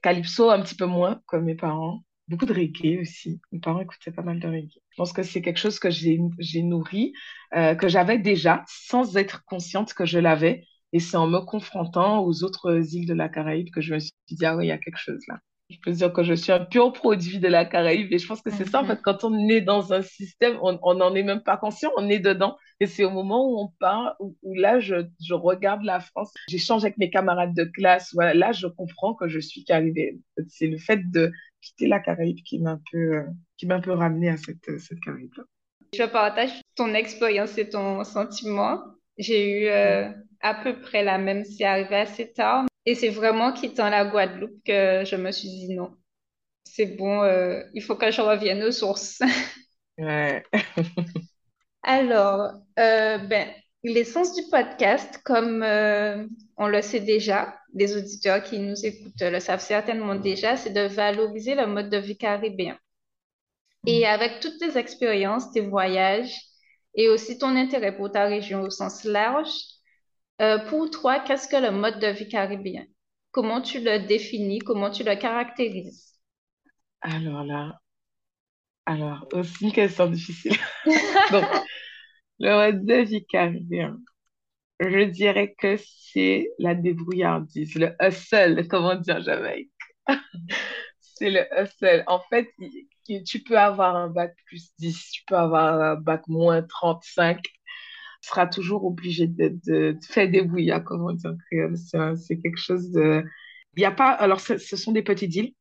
calypso 0.03 0.51
un 0.51 0.63
petit 0.63 0.77
peu 0.77 0.87
moins 0.87 1.23
comme 1.27 1.45
mes 1.45 1.55
parents, 1.57 2.03
beaucoup 2.29 2.47
de 2.47 2.55
reggae 2.55 3.01
aussi. 3.01 3.41
Mes 3.53 3.61
parents 3.61 3.81
écoutaient 3.81 4.13
pas 4.13 4.23
mal 4.23 4.41
de 4.41 4.49
reggae. 4.49 4.81
Je 4.91 4.97
pense 4.97 5.13
que 5.13 5.23
c'est 5.23 5.43
quelque 5.43 5.59
chose 5.59 5.79
que 5.79 5.91
j'ai 5.91 6.63
nourri, 6.63 7.13
que 7.53 7.89
j'avais 7.89 8.19
déjà 8.19 8.65
sans 8.69 9.17
être 9.17 9.45
consciente 9.45 9.95
que 9.95 10.07
je 10.07 10.19
l'avais. 10.19 10.65
Et 10.93 11.01
c'est 11.01 11.17
en 11.17 11.27
me 11.27 11.41
confrontant 11.41 12.25
aux 12.25 12.45
autres 12.45 12.95
îles 12.95 13.07
de 13.07 13.15
la 13.15 13.29
Caraïbe 13.29 13.71
que 13.71 13.81
je 13.81 13.95
me 13.95 13.99
suis 14.01 14.13
dit, 14.31 14.47
ah 14.47 14.57
oui, 14.57 14.67
il 14.67 14.69
y 14.69 14.73
a 14.73 14.79
quelque 14.79 14.99
chose 14.99 15.21
là 15.29 15.39
je 15.71 15.77
peux 15.83 15.93
dire 15.93 16.13
que 16.13 16.23
je 16.23 16.35
suis 16.35 16.53
un 16.53 16.65
pur 16.65 16.93
produit 16.93 17.39
de 17.39 17.49
la 17.49 17.65
Caraïbe 17.65 18.13
et 18.13 18.19
je 18.19 18.27
pense 18.27 18.41
que 18.41 18.51
c'est 18.51 18.69
ça 18.69 18.81
en 18.81 18.83
mhm. 18.83 18.89
fait 18.89 19.03
quand 19.03 19.25
on 19.25 19.49
est 19.49 19.61
dans 19.61 19.93
un 19.93 20.03
système 20.03 20.59
on 20.63 20.95
n'en 20.95 21.15
est 21.15 21.23
même 21.23 21.43
pas 21.43 21.57
conscient 21.57 21.91
on 21.97 22.09
est 22.09 22.19
dedans. 22.19 22.57
Et 22.81 22.87
c'est 22.87 23.05
au 23.05 23.11
moment 23.11 23.45
où 23.45 23.59
on 23.59 23.69
part 23.81 24.17
où, 24.21 24.37
là 24.55 24.81
je, 24.81 25.07
je, 25.21 25.35
regarde 25.35 25.83
la 25.83 26.01
France 26.01 26.33
j'échange 26.49 26.85
avec 26.85 26.97
mes 26.97 27.11
camarades 27.11 27.55
de 27.55 27.65
classe. 27.65 28.11
Voilà 28.15 28.35
là 28.35 28.53
je 28.53 28.67
comprends 28.67 29.15
que 29.15 29.29
je 29.29 29.41
suis 29.41 29.65
caribéenne 29.65 30.21
c'est 30.49 30.69
le 30.69 30.79
fait 30.79 31.01
de 31.11 31.33
quitter 31.61 31.87
la 31.87 32.01
Caraïbe 32.01 32.39
qui 32.45 32.61
m'a 32.61 32.73
un 32.73 32.81
peu 32.91 32.99
euh, 32.99 33.25
qui 33.57 33.67
m'a 33.67 33.77
un 33.77 33.81
peu 33.81 33.93
ramené 33.93 34.31
à 34.31 34.37
cette 34.37 34.79
cette 34.79 35.01
Caraïbe 35.01 35.33
là 35.37 35.45
je 35.95 36.03
partage 36.05 36.51
ton 36.75 36.93
expérience 36.95 37.57
et 37.57 37.69
ton 37.69 38.05
sentiment. 38.05 38.83
J'ai 39.17 39.63
eu 39.63 39.67
euh, 39.69 40.11
à 40.41 40.55
peu 40.55 40.79
près 40.81 41.03
la 41.03 41.19
même 41.19 41.45
c'est 41.45 41.65
arrivé 41.65 41.97
assez 41.97 42.31
tard 42.33 42.67
et 42.87 42.95
c'est 42.95 43.11
vraiment 43.11 43.53
quittant 43.53 43.91
la 43.91 44.05
Guadeloupe 44.05 44.63
que 44.65 45.05
je 45.05 45.17
me 45.17 45.31
suis 45.31 45.49
dit 45.49 45.75
non. 45.75 45.95
C'est 46.65 46.97
bon, 46.97 47.23
euh, 47.23 47.63
il 47.75 47.83
faut 47.83 47.97
que 47.97 48.11
je 48.11 48.21
revienne 48.21 48.63
aux 48.63 48.73
sources. 48.73 49.21
Ouais. 49.99 50.45
Alors, 51.83 52.53
euh, 52.79 53.19
ben, 53.19 53.49
l'essence 53.83 54.33
du 54.37 54.43
podcast, 54.49 55.21
comme 55.25 55.65
euh, 55.65 56.25
on 56.57 56.69
le 56.69 56.83
sait 56.83 57.01
déjà, 57.01 57.57
les 57.75 57.97
auditeurs 57.97 58.43
qui 58.45 58.61
nous 58.61 58.87
écoutent 58.87 59.21
le 59.21 59.41
savent 59.41 59.61
certainement 59.61 60.15
déjà, 60.15 60.57
c'est 60.57 60.71
de 60.71 60.83
valoriser 60.83 61.57
le 61.57 61.67
mode 61.67 61.91
de 61.91 61.97
vie 61.97 62.17
caribéen. 62.17 62.79
Et 63.87 64.03
mm. 64.03 64.05
avec 64.05 64.41
toutes 64.41 64.59
tes 64.59 64.79
expériences, 64.79 65.51
tes 65.51 65.63
voyages 65.63 66.37
et 66.95 67.09
aussi 67.09 67.39
ton 67.39 67.57
intérêt 67.57 67.97
pour 67.97 68.11
ta 68.13 68.27
région 68.27 68.63
au 68.63 68.71
sens 68.71 69.05
large, 69.05 69.51
euh, 70.41 70.59
pour 70.69 70.91
toi, 70.91 71.21
qu'est-ce 71.21 71.49
que 71.49 71.57
le 71.57 71.71
mode 71.71 71.99
de 72.01 72.09
vie 72.09 72.29
caribéen? 72.29 72.87
Comment 73.31 73.61
tu 73.61 73.81
le 73.81 74.07
définis? 74.07 74.61
Comment 74.61 74.91
tu 74.91 75.05
le 75.05 75.17
caractérises? 75.17 76.15
Alors 77.01 77.45
là, 77.45 77.81
alors 78.87 79.27
aussi 79.33 79.65
une 79.65 79.73
question 79.73 80.07
difficile. 80.11 80.57
Donc, 81.33 81.45
le 82.39 82.51
mode 82.51 82.87
de 82.87 82.95
vie 83.03 83.27
caribéen, 83.27 83.99
je 84.81 85.05
dirais 85.05 85.55
que 85.59 85.77
c'est 85.77 86.51
la 86.59 86.75
débrouillardise, 86.75 87.75
le 87.75 87.95
hustle, 88.01 88.67
comme 88.69 88.85
on 88.85 88.95
dit 88.95 89.13
en 89.13 89.21
Jamaïque. 89.21 89.73
C'est 91.01 91.31
le 91.31 91.47
hustle. 91.61 92.05
En 92.07 92.21
fait, 92.21 92.49
tu 93.27 93.43
peux 93.43 93.59
avoir 93.59 93.97
un 93.97 94.09
bac 94.09 94.37
plus 94.47 94.71
10, 94.79 95.11
tu 95.11 95.23
peux 95.27 95.37
avoir 95.37 95.81
un 95.81 95.97
bac 95.97 96.23
moins 96.29 96.63
35. 96.63 97.41
Tu 98.21 98.29
seras 98.29 98.47
toujours 98.47 98.85
obligé 98.85 99.27
de, 99.27 99.97
faire 100.09 100.31
des 100.31 100.43
bouillas, 100.43 100.81
comme 100.81 101.03
on 101.05 101.13
dit 101.13 101.27
en 101.27 101.37
créole. 101.37 101.77
C'est 101.77 102.39
quelque 102.41 102.59
chose 102.59 102.91
de... 102.91 103.25
Il 103.77 103.83
y 103.83 103.85
a 103.85 103.93
pas... 103.93 104.11
Alors, 104.11 104.41
ce, 104.41 104.57
sont 104.59 104.93
des 104.93 105.03
petites 105.03 105.35
îles, 105.37 105.55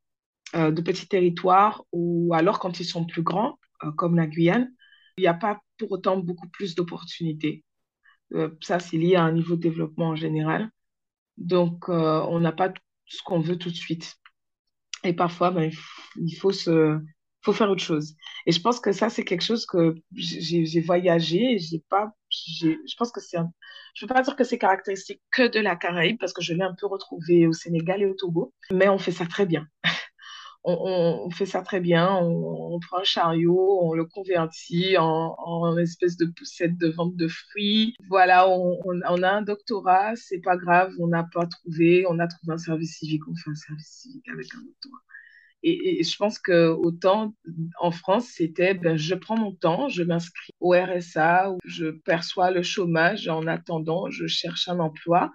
euh, 0.55 0.71
de 0.71 0.81
petits 0.81 1.07
territoires, 1.07 1.83
ou 1.91 2.33
alors 2.33 2.59
quand 2.59 2.79
ils 2.79 2.85
sont 2.85 3.05
plus 3.05 3.21
grands, 3.21 3.59
euh, 3.83 3.91
comme 3.91 4.15
la 4.15 4.27
Guyane, 4.27 4.71
il 5.17 5.21
n'y 5.21 5.27
a 5.27 5.33
pas 5.33 5.59
pour 5.77 5.91
autant 5.91 6.17
beaucoup 6.17 6.49
plus 6.49 6.73
d'opportunités. 6.75 7.63
Euh, 8.33 8.49
ça, 8.61 8.79
c'est 8.79 8.97
lié 8.97 9.15
à 9.15 9.23
un 9.23 9.31
niveau 9.31 9.55
de 9.55 9.61
développement 9.61 10.09
en 10.09 10.15
général. 10.15 10.69
Donc, 11.37 11.89
on 11.89 12.39
n'a 12.39 12.51
pas 12.51 12.73
ce 13.05 13.21
qu'on 13.23 13.39
veut 13.39 13.57
tout 13.57 13.69
de 13.69 13.75
suite. 13.75 14.17
Et 15.03 15.13
parfois, 15.13 15.51
ben, 15.51 15.71
il 16.15 16.35
faut, 16.35 16.51
se, 16.51 16.99
faut 17.41 17.53
faire 17.53 17.69
autre 17.69 17.83
chose. 17.83 18.15
Et 18.45 18.51
je 18.51 18.61
pense 18.61 18.79
que 18.79 18.91
ça, 18.91 19.09
c'est 19.09 19.23
quelque 19.23 19.43
chose 19.43 19.65
que 19.65 19.95
j'ai 20.13 20.81
voyagé 20.81 21.57
j'ai 21.59 21.83
pas, 21.89 22.11
je 22.45 22.95
pense 22.97 23.11
que 23.11 23.21
c'est 23.21 23.37
je 23.93 24.05
ne 24.05 24.09
veux 24.09 24.13
pas 24.13 24.21
dire 24.21 24.35
que 24.35 24.43
c'est 24.43 24.57
caractéristique 24.57 25.21
que 25.31 25.47
de 25.47 25.59
la 25.59 25.75
Caraïbe 25.75 26.17
parce 26.19 26.33
que 26.33 26.41
je 26.41 26.53
l'ai 26.53 26.63
un 26.63 26.75
peu 26.79 26.87
retrouvé 26.87 27.47
au 27.47 27.53
Sénégal 27.53 28.01
et 28.01 28.05
au 28.05 28.13
Togo, 28.13 28.53
mais 28.71 28.89
on 28.89 28.97
fait 28.97 29.11
ça 29.11 29.25
très 29.25 29.45
bien 29.45 29.67
on, 30.67 31.29
fait 31.31 31.45
ça 31.45 31.61
très 31.61 31.79
bien. 31.79 32.13
On, 32.21 32.79
prend 32.79 32.99
un 32.99 33.03
chariot, 33.03 33.79
on 33.81 33.93
le 33.93 34.05
convertit 34.05 34.97
en, 34.97 35.35
en 35.37 35.77
espèce 35.77 36.17
de 36.17 36.25
poussette 36.25 36.77
de 36.77 36.89
vente 36.89 37.15
de 37.15 37.27
fruits. 37.27 37.95
Voilà, 38.09 38.47
on, 38.49 39.01
a 39.01 39.29
un 39.29 39.41
doctorat, 39.41 40.15
c'est 40.15 40.39
pas 40.41 40.57
grave, 40.57 40.93
on 40.99 41.07
n'a 41.07 41.23
pas 41.23 41.45
trouvé, 41.45 42.05
on 42.09 42.19
a 42.19 42.27
trouvé 42.27 42.53
un 42.53 42.57
service 42.57 42.97
civique, 42.97 43.27
on 43.27 43.35
fait 43.35 43.49
un 43.49 43.55
service 43.55 44.01
civique 44.03 44.27
avec 44.29 44.47
un 44.55 44.59
doctorat. 44.59 45.01
Et, 45.63 46.03
je 46.03 46.15
pense 46.17 46.39
que 46.39 46.69
autant 46.69 47.33
en 47.79 47.91
France, 47.91 48.27
c'était 48.27 48.73
ben, 48.73 48.97
je 48.97 49.15
prends 49.15 49.37
mon 49.37 49.53
temps, 49.53 49.89
je 49.89 50.03
m'inscris 50.03 50.53
au 50.59 50.73
RSA, 50.73 51.51
ou 51.51 51.57
je 51.65 51.87
perçois 51.87 52.51
le 52.51 52.63
chômage 52.63 53.27
en 53.27 53.47
attendant, 53.47 54.09
je 54.09 54.27
cherche 54.27 54.67
un 54.67 54.79
emploi. 54.79 55.31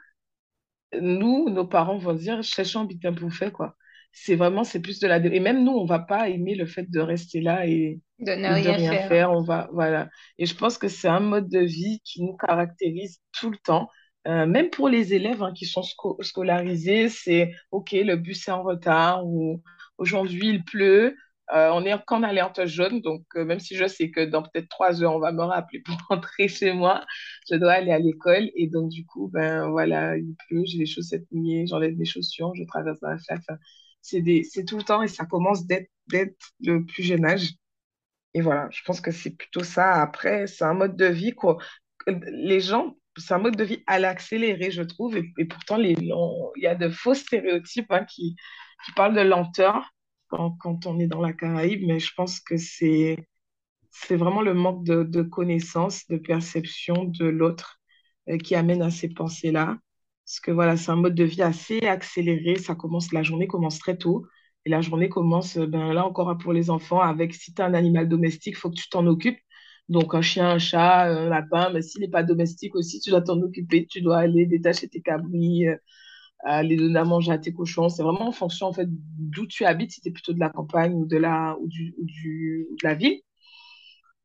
Nous, 1.01 1.49
nos 1.51 1.67
parents 1.67 1.99
vont 1.99 2.15
dire 2.15 2.43
cherchons 2.43 2.83
un 2.83 2.85
bien 2.85 3.13
pour 3.13 3.33
faire 3.33 3.53
quoi 3.53 3.77
c'est 4.13 4.37
vraiment, 4.37 4.63
c'est 4.63 4.81
plus 4.81 5.01
de 5.01 5.07
la... 5.09 5.17
Et 5.17 5.41
même 5.41 5.65
nous, 5.65 5.73
on 5.73 5.87
va 5.87 5.99
pas 5.99 6.29
aimer 6.29 6.55
le 6.55 6.67
fait 6.67 6.89
de 6.91 7.01
rester 7.01 7.41
là 7.41 7.67
et 7.67 7.99
de 8.19 8.33
ne 8.33 8.55
rien, 8.55 9.09
faire. 9.09 9.33
On 9.33 9.43
va, 9.43 9.69
voilà. 9.73 10.09
Et 10.39 10.47
je 10.47 10.55
pense 10.55 10.77
que 10.79 10.89
c'est 10.89 11.09
un 11.09 11.21
mode 11.21 11.49
de 11.49 11.61
vie 11.61 12.01
qui 12.05 12.23
nous 12.23 12.37
caractérise 12.37 13.21
tout 13.33 13.51
le 13.51 13.57
temps. 13.57 13.89
Euh, 14.29 14.47
même 14.47 14.71
pour 14.71 14.89
les 14.89 15.15
élèves 15.15 15.43
hein, 15.43 15.53
qui 15.57 15.67
sont 15.67 15.83
scolarisés, 16.21 17.09
c'est 17.09 17.53
OK, 17.71 17.93
le 17.93 18.17
bus 18.17 18.47
est 18.47 18.53
en 18.53 18.63
retard 18.63 19.27
ou 19.27 19.63
aujourd'hui 20.03 20.49
il 20.49 20.65
pleut. 20.65 21.17
Euh, 21.53 21.71
on 21.75 21.85
est 21.85 21.93
en 21.93 22.23
alerte 22.23 22.65
jaune, 22.67 23.01
donc 23.03 23.25
euh, 23.37 23.45
même 23.45 23.61
si 23.61 23.77
je 23.77 23.87
sais 23.87 24.11
que 24.11 24.25
dans 24.25 24.43
peut-être 24.43 24.69
trois 24.69 25.03
heures, 25.03 25.15
on 25.15 25.19
va 25.19 25.33
me 25.33 25.43
rappeler 25.43 25.81
pour 25.81 25.97
rentrer 26.09 26.49
chez 26.49 26.73
moi, 26.73 27.05
je 27.51 27.57
dois 27.57 27.73
aller 27.73 27.93
à 27.93 27.99
l'école. 27.99 28.51
Et 28.55 28.69
donc, 28.69 28.91
du 28.91 29.05
coup, 29.05 29.29
ben 29.33 29.69
voilà, 29.71 30.17
il 30.17 30.35
pleut, 30.49 30.62
j'ai 30.67 30.79
les 30.79 30.87
chaussettes 30.87 31.27
mouillées, 31.31 31.67
j'enlève 31.67 31.97
mes 31.97 32.05
chaussures, 32.07 32.53
je 32.55 32.65
traverse 32.65 32.99
la 33.03 33.19
flaque 33.19 33.43
c'est 34.03 34.65
tout 34.67 34.77
le 34.77 34.83
temps 34.83 35.03
et 35.03 35.09
ça 35.09 35.25
commence 35.27 35.67
dès, 35.67 35.91
le 36.61 36.85
plus 36.85 37.03
jeune 37.03 37.25
âge. 37.25 37.53
Et 38.35 38.41
voilà, 38.41 38.69
je 38.71 38.81
pense 38.85 39.01
que 39.01 39.11
c'est 39.11 39.37
plutôt 39.37 39.65
ça. 39.65 39.93
Après, 40.03 40.47
c'est 40.47 40.65
un 40.65 40.75
mode 40.75 40.97
de 40.97 41.07
vie 41.07 41.33
quoi. 41.33 41.59
Les 42.07 42.61
gens, 42.61 42.97
c'est 43.17 43.35
un 43.35 43.38
mode 43.38 43.57
de 43.57 43.65
vie 43.65 43.83
à 43.87 43.99
l'accéléré, 43.99 44.71
je 44.71 44.83
trouve. 44.83 45.17
Et, 45.17 45.45
pourtant, 45.45 45.79
il 45.79 46.12
y 46.57 46.67
a 46.67 46.75
de 46.75 46.88
faux 46.88 47.15
stéréotypes 47.15 47.93
hein, 47.93 48.05
qui, 48.05 48.37
qui 48.85 48.92
parlent 48.92 49.14
de 49.14 49.21
lenteur 49.21 49.92
quand, 50.29 50.87
on 50.87 50.99
est 50.99 51.07
dans 51.07 51.21
la 51.21 51.33
Caraïbe. 51.33 51.83
Mais 51.87 52.01
je 52.01 52.12
pense 52.14 52.40
que 52.40 52.57
c'est 52.57 53.16
c'est 53.90 54.16
vraiment 54.16 54.42
le 54.42 54.55
manque 54.55 54.85
de, 54.85 55.03
de 55.05 55.23
connaissance, 55.23 56.07
de 56.09 56.16
perception 56.16 57.05
de 57.05 57.27
l'autre 57.27 57.81
euh, 58.29 58.38
qui 58.38 58.55
amène 58.55 58.83
à 58.83 58.90
ces 58.90 59.09
pensées-là. 59.11 59.79
Parce 60.25 60.40
que 60.40 60.51
voilà, 60.51 60.77
c'est 60.77 60.90
un 60.90 60.97
mode 60.97 61.14
de 61.14 61.25
vie 61.25 61.42
assez 61.42 61.81
accéléré. 61.81 62.57
Ça 62.57 62.75
commence, 62.75 63.12
la 63.12 63.23
journée 63.23 63.47
commence 63.47 63.79
très 63.79 63.97
tôt. 63.99 64.27
Et 64.64 64.71
la 64.71 64.81
journée 64.81 65.09
commence, 65.09 65.57
euh, 65.59 65.66
ben 65.66 65.92
là 65.92 66.07
encore 66.07 66.37
pour 66.38 66.53
les 66.53 66.71
enfants, 66.71 67.01
avec 67.01 67.35
si 67.35 67.53
tu 67.55 67.61
as 67.62 67.66
un 67.66 67.75
animal 67.75 68.09
domestique, 68.09 68.55
il 68.57 68.59
faut 68.59 68.71
que 68.71 68.77
tu 68.77 68.88
t'en 68.88 69.07
occupes. 69.07 69.38
Donc 69.88 70.14
un 70.14 70.23
chien, 70.23 70.49
un 70.51 70.59
chat, 70.59 71.03
un 71.05 71.29
lapin, 71.29 71.71
mais 71.71 71.83
s'il 71.83 72.01
n'est 72.01 72.09
pas 72.09 72.23
domestique 72.23 72.75
aussi, 72.77 73.01
tu 73.01 73.11
dois 73.11 73.23
t'en 73.23 73.40
occuper. 73.42 73.87
Tu 73.87 74.01
dois 74.01 74.18
aller 74.18 74.47
détacher 74.47 74.88
tes 74.88 75.03
cabris, 75.03 75.66
aller 76.43 76.77
donner 76.77 76.99
à 76.99 77.05
manger 77.05 77.33
à 77.33 77.39
tes 77.39 77.53
cochons. 77.53 77.89
C'est 77.89 78.03
vraiment 78.03 78.29
en 78.29 78.33
fonction 78.33 78.67
en 78.67 78.73
fait 78.73 78.89
d'où 78.91 79.47
tu 79.47 79.65
habites, 79.65 79.93
si 79.93 80.01
tu 80.01 80.09
es 80.09 80.13
plutôt 80.13 80.33
de 80.33 80.41
la 80.41 80.51
campagne 80.51 80.95
ou 80.95 81.07
de 81.07 81.17
la, 81.17 81.57
ou 81.61 81.69
du, 81.69 81.95
ou 81.99 82.05
du, 82.05 82.67
la 82.83 82.95
ville. 82.95 83.21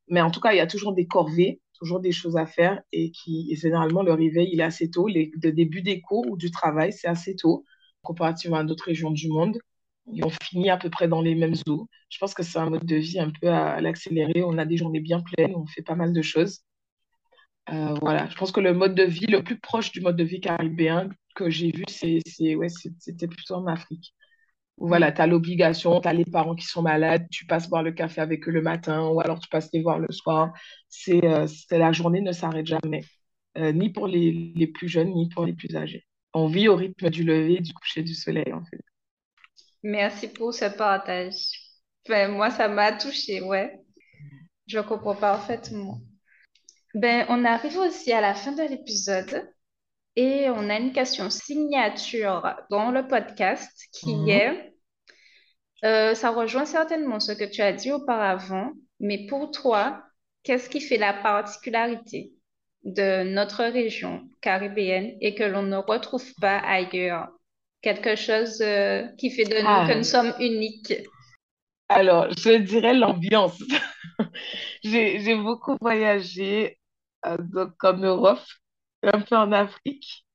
Mais 0.09 0.21
en 0.21 0.31
tout 0.31 0.39
cas, 0.39 0.53
il 0.53 0.57
y 0.57 0.61
a 0.61 0.67
toujours 0.67 0.93
des 0.93 1.07
corvées 1.07 1.61
toujours 1.77 1.99
des 1.99 2.11
choses 2.11 2.37
à 2.37 2.45
faire 2.45 2.81
et 2.91 3.11
qui, 3.11 3.55
généralement, 3.55 4.03
le 4.03 4.13
réveil, 4.13 4.49
il 4.51 4.59
est 4.59 4.63
assez 4.63 4.89
tôt. 4.89 5.07
Les, 5.07 5.31
le 5.41 5.51
début 5.51 5.81
des 5.81 6.01
cours 6.01 6.27
ou 6.27 6.37
du 6.37 6.51
travail, 6.51 6.91
c'est 6.91 7.07
assez 7.07 7.35
tôt, 7.35 7.63
comparativement 8.01 8.57
à 8.57 8.63
d'autres 8.63 8.85
régions 8.85 9.11
du 9.11 9.29
monde. 9.29 9.57
Ils 10.11 10.23
ont 10.23 10.31
fini 10.41 10.69
à 10.69 10.77
peu 10.77 10.89
près 10.89 11.07
dans 11.07 11.21
les 11.21 11.35
mêmes 11.35 11.55
eaux. 11.67 11.87
Je 12.09 12.17
pense 12.17 12.33
que 12.33 12.43
c'est 12.43 12.59
un 12.59 12.69
mode 12.69 12.85
de 12.85 12.95
vie 12.95 13.19
un 13.19 13.29
peu 13.29 13.49
à, 13.49 13.81
l'accélérer. 13.81 14.43
On 14.43 14.57
a 14.57 14.65
des 14.65 14.77
journées 14.77 15.01
bien 15.01 15.21
pleines, 15.21 15.53
on 15.55 15.65
fait 15.65 15.81
pas 15.81 15.95
mal 15.95 16.13
de 16.13 16.21
choses. 16.21 16.61
Euh, 17.69 17.93
voilà, 18.01 18.27
je 18.29 18.35
pense 18.35 18.51
que 18.51 18.61
le 18.61 18.73
mode 18.73 18.95
de 18.95 19.03
vie 19.03 19.25
le 19.25 19.43
plus 19.43 19.59
proche 19.59 19.91
du 19.91 20.01
mode 20.01 20.15
de 20.15 20.23
vie 20.23 20.39
caribéen 20.39 21.09
que 21.35 21.49
j'ai 21.49 21.71
vu, 21.71 21.83
c'est, 21.89 22.55
ouais, 22.55 22.69
c'était 22.69 23.27
plutôt 23.27 23.55
en 23.55 23.67
Afrique 23.67 24.13
voilà, 24.77 25.11
tu 25.11 25.21
as 25.21 25.27
l'obligation, 25.27 25.99
tu 26.01 26.07
as 26.07 26.13
les 26.13 26.25
parents 26.25 26.55
qui 26.55 26.65
sont 26.65 26.83
malades, 26.83 27.27
tu 27.31 27.45
passes 27.45 27.67
boire 27.67 27.83
le 27.83 27.91
café 27.91 28.21
avec 28.21 28.47
eux 28.47 28.51
le 28.51 28.61
matin 28.61 29.07
ou 29.09 29.19
alors 29.19 29.39
tu 29.39 29.49
passes 29.49 29.69
les 29.73 29.81
voir 29.81 29.99
le 29.99 30.11
soir. 30.11 30.53
C'est 30.87 31.23
euh, 31.25 31.47
la 31.71 31.91
journée 31.91 32.21
ne 32.21 32.31
s'arrête 32.31 32.67
jamais, 32.67 33.01
euh, 33.57 33.71
ni 33.71 33.89
pour 33.91 34.07
les, 34.07 34.31
les, 34.55 34.67
plus 34.67 34.87
jeunes, 34.87 35.13
ni 35.13 35.29
pour 35.29 35.45
les 35.45 35.53
plus 35.53 35.75
âgés. 35.75 36.05
On 36.33 36.47
vit 36.47 36.67
au 36.67 36.75
rythme 36.75 37.09
du 37.09 37.23
lever 37.23 37.55
et 37.55 37.61
du 37.61 37.73
coucher 37.73 38.03
du 38.03 38.13
soleil, 38.13 38.53
en 38.53 38.63
fait. 38.65 38.81
Merci 39.81 40.27
pour 40.27 40.53
ce 40.53 40.65
partage. 40.65 41.49
Ben, 42.07 42.31
moi, 42.31 42.51
ça 42.51 42.67
m'a 42.67 42.91
touchée, 42.91 43.41
ouais. 43.41 43.79
Je 44.67 44.79
comprends 44.79 45.15
parfaitement. 45.15 45.99
Ben, 46.97 47.27
on 47.29 47.45
arrive 47.45 47.77
aussi 47.77 48.11
à 48.11 48.21
la 48.21 48.33
fin 48.33 48.53
de 48.53 48.63
l'épisode. 48.63 49.47
Et 50.15 50.49
on 50.49 50.67
a 50.67 50.79
une 50.79 50.93
question 50.93 51.29
signature 51.29 52.55
dans 52.71 52.89
le 52.89 53.07
podcast 53.07 53.71
qui 53.93 54.15
mhm. 54.15 54.29
est, 54.29 54.73
euh, 55.85 56.15
ça 56.15 56.31
rejoint 56.31 56.65
certainement 56.65 57.19
ce 57.19 57.33
que 57.33 57.43
tu 57.43 57.61
as 57.61 57.71
dit 57.71 57.91
auparavant, 57.91 58.71
mais 58.99 59.27
pour 59.27 59.51
toi, 59.51 60.01
qu'est-ce 60.41 60.71
qui 60.71 60.81
fait 60.81 60.97
la 60.97 61.13
particularité 61.13 62.31
de 62.83 63.21
notre 63.21 63.63
région 63.65 64.27
caribéenne 64.41 65.15
et 65.21 65.35
que 65.35 65.43
l'on 65.43 65.61
ne 65.61 65.77
retrouve 65.77 66.33
pas 66.41 66.57
ailleurs? 66.57 67.27
Quelque 67.83 68.15
chose 68.15 68.59
euh, 68.61 69.05
qui 69.19 69.29
fait 69.29 69.43
de 69.43 69.57
nous 69.57 69.87
que 69.87 69.93
nous 69.93 69.99
ah. 69.99 70.03
sommes 70.03 70.33
uniques. 70.39 70.95
Alors, 71.89 72.27
je 72.31 72.57
dirais 72.57 72.95
l'ambiance. 72.95 73.61
j'ai 74.83 75.35
beaucoup 75.35 75.77
voyagé 75.79 76.76
euh, 77.25 77.37
en 77.83 77.93
Europe 77.97 78.39
un 79.03 79.21
peu 79.21 79.35
en 79.35 79.51
Afrique. 79.51 80.25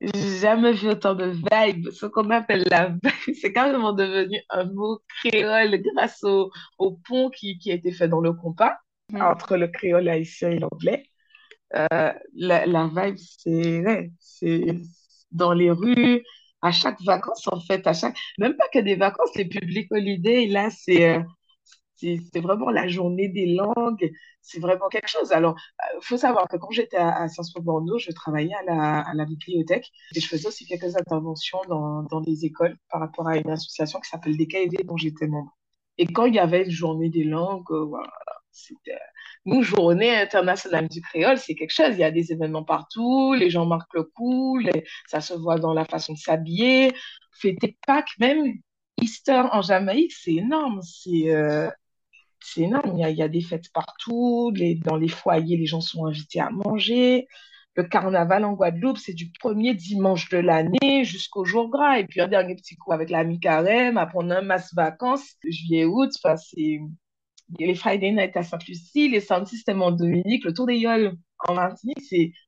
J'ai 0.00 0.38
jamais 0.40 0.72
vu 0.72 0.88
autant 0.88 1.14
de 1.14 1.26
vibes. 1.26 1.90
Ce 1.90 2.06
qu'on 2.06 2.30
appelle 2.30 2.64
la 2.70 2.88
vibe, 2.88 3.00
c'est 3.40 3.52
carrément 3.52 3.92
devenu 3.92 4.38
un 4.50 4.64
mot 4.64 5.00
créole 5.24 5.80
grâce 5.82 6.22
au, 6.24 6.50
au 6.78 6.92
pont 6.92 7.30
qui, 7.30 7.58
qui, 7.58 7.70
a 7.70 7.74
été 7.74 7.92
fait 7.92 8.08
dans 8.08 8.20
le 8.20 8.32
compas 8.32 8.76
mm. 9.12 9.22
entre 9.22 9.56
le 9.56 9.68
créole 9.68 10.08
haïtien 10.08 10.50
et 10.50 10.58
l'anglais. 10.58 11.04
Euh, 11.74 12.12
la, 12.34 12.66
la, 12.66 12.90
vibe, 12.94 13.16
c'est 13.16 14.10
c'est 14.20 14.66
dans 15.32 15.52
les 15.52 15.70
rues, 15.70 16.22
à 16.62 16.72
chaque 16.72 17.00
vacances, 17.02 17.46
en 17.48 17.60
fait, 17.60 17.86
à 17.86 17.92
chaque, 17.92 18.16
même 18.38 18.56
pas 18.56 18.68
que 18.72 18.78
des 18.78 18.96
vacances, 18.96 19.34
les 19.36 19.44
publics 19.44 19.90
holidays, 19.90 20.46
là, 20.46 20.68
c'est 20.70 21.16
euh, 21.16 21.22
c'est 21.96 22.40
vraiment 22.40 22.70
la 22.70 22.88
journée 22.88 23.28
des 23.28 23.46
langues, 23.46 24.12
c'est 24.42 24.60
vraiment 24.60 24.88
quelque 24.88 25.08
chose. 25.08 25.32
Alors, 25.32 25.56
il 25.92 25.96
euh, 25.96 26.00
faut 26.02 26.16
savoir 26.16 26.48
que 26.48 26.56
quand 26.56 26.70
j'étais 26.70 26.96
à, 26.96 27.28
Sciences 27.28 27.52
Po 27.52 27.62
Bordeaux, 27.62 27.98
je 27.98 28.12
travaillais 28.12 28.54
à 28.54 28.62
la, 28.64 29.00
à 29.00 29.24
bibliothèque 29.24 29.90
et 30.14 30.20
je 30.20 30.28
faisais 30.28 30.48
aussi 30.48 30.66
quelques 30.66 30.96
interventions 30.96 31.60
dans, 31.68 32.02
dans 32.04 32.20
des 32.20 32.44
écoles 32.44 32.76
par 32.90 33.00
rapport 33.00 33.28
à 33.28 33.36
une 33.36 33.50
association 33.50 34.00
qui 34.00 34.08
s'appelle 34.10 34.36
DKV 34.36 34.84
dont 34.84 34.96
j'étais 34.96 35.26
membre. 35.26 35.56
Et 35.98 36.06
quand 36.06 36.26
il 36.26 36.34
y 36.34 36.38
avait 36.38 36.64
une 36.64 36.70
journée 36.70 37.08
des 37.08 37.24
langues, 37.24 37.70
euh, 37.70 37.84
voilà, 37.84 38.12
c'était 38.52 38.98
nous, 39.46 39.62
journée 39.62 40.14
internationale 40.14 40.88
du 40.88 41.00
créole, 41.00 41.38
c'est 41.38 41.54
quelque 41.54 41.72
chose. 41.72 41.92
Il 41.92 42.00
y 42.00 42.04
a 42.04 42.10
des 42.10 42.32
événements 42.32 42.64
partout, 42.64 43.34
les 43.34 43.48
gens 43.50 43.64
marquent 43.64 43.94
le 43.94 44.02
coup, 44.04 44.60
ça 45.06 45.20
se 45.20 45.34
voit 45.34 45.58
dans 45.58 45.72
la 45.72 45.84
façon 45.84 46.14
de 46.14 46.18
s'habiller. 46.18 46.92
Fêter 47.32 47.78
Pâques, 47.86 48.10
même 48.18 48.54
Easter 49.00 49.44
en 49.52 49.62
Jamaïque, 49.62 50.12
c'est 50.12 50.34
énorme. 50.34 50.80
C'est 50.82 51.30
euh, 51.34 51.70
c'est 52.46 52.62
énorme. 52.62 52.96
Il 52.96 53.16
y, 53.16 53.22
a, 53.22 53.28
des 53.28 53.40
fêtes 53.40 53.72
partout. 53.72 54.52
Dans 54.84 54.96
les 54.96 55.08
foyers, 55.08 55.56
les 55.56 55.66
gens 55.66 55.80
sont 55.80 56.06
invités 56.06 56.40
à 56.40 56.50
manger. 56.50 57.26
le 57.74 57.84
carnaval 57.84 58.44
en 58.44 58.54
Guadeloupe, 58.54 58.98
c'est 58.98 59.14
du 59.14 59.30
premier 59.32 59.74
dimanche 59.74 60.28
de 60.30 60.38
l'année 60.38 61.04
jusqu'au 61.04 61.44
jour 61.44 61.68
gras. 61.68 61.98
Et 61.98 62.06
puis 62.06 62.20
un 62.20 62.28
dernier 62.28 62.54
petit 62.54 62.76
coup 62.76 62.92
avec 62.92 63.10
l'ami 63.10 63.40
carême, 63.40 63.98
après 63.98 64.18
on 64.20 64.30
a 64.30 64.38
un 64.38 64.42
masse 64.42 64.72
vacances, 64.74 65.36
juillet-août, 65.44 66.10
c'est 66.36 66.78
les 67.58 67.74
Friday 67.74 68.12
night 68.12 68.36
à 68.36 68.42
Sainte-Lucie, 68.42 69.08
les 69.08 69.20
Sound 69.20 69.46
System 69.46 69.82
en 69.82 69.92
Dominique, 69.92 70.44
le 70.44 70.54
Tour 70.54 70.66
des 70.66 70.76
Yoles 70.76 71.16
en 71.48 71.54
Martinique, 71.54 71.98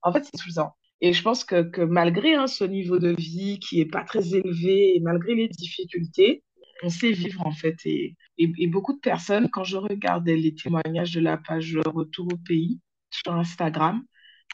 en 0.02 0.12
fait 0.12 0.24
c'est 0.24 0.38
suffisant. 0.38 0.74
Et 1.00 1.12
je 1.12 1.22
pense 1.22 1.44
que, 1.44 1.84
malgré 1.84 2.34
hein, 2.34 2.46
ce 2.48 2.64
niveau 2.64 2.98
de 2.98 3.14
vie 3.16 3.60
qui 3.60 3.80
est 3.80 3.90
pas 3.90 4.02
très 4.02 4.34
élevé 4.34 4.98
malgré 5.02 5.34
les 5.34 5.48
difficultés, 5.48 6.42
on 6.82 6.88
sait 6.88 7.12
vivre 7.12 7.46
en 7.46 7.52
fait. 7.52 7.76
Et, 7.84 8.16
et, 8.38 8.66
beaucoup 8.66 8.94
de 8.94 9.00
personnes, 9.00 9.48
quand 9.50 9.64
je 9.64 9.76
regardais 9.76 10.36
les 10.36 10.54
témoignages 10.54 11.12
de 11.12 11.20
la 11.20 11.36
page 11.36 11.76
Retour 11.76 12.28
au 12.32 12.36
pays 12.36 12.80
sur 13.10 13.34
Instagram, 13.34 14.02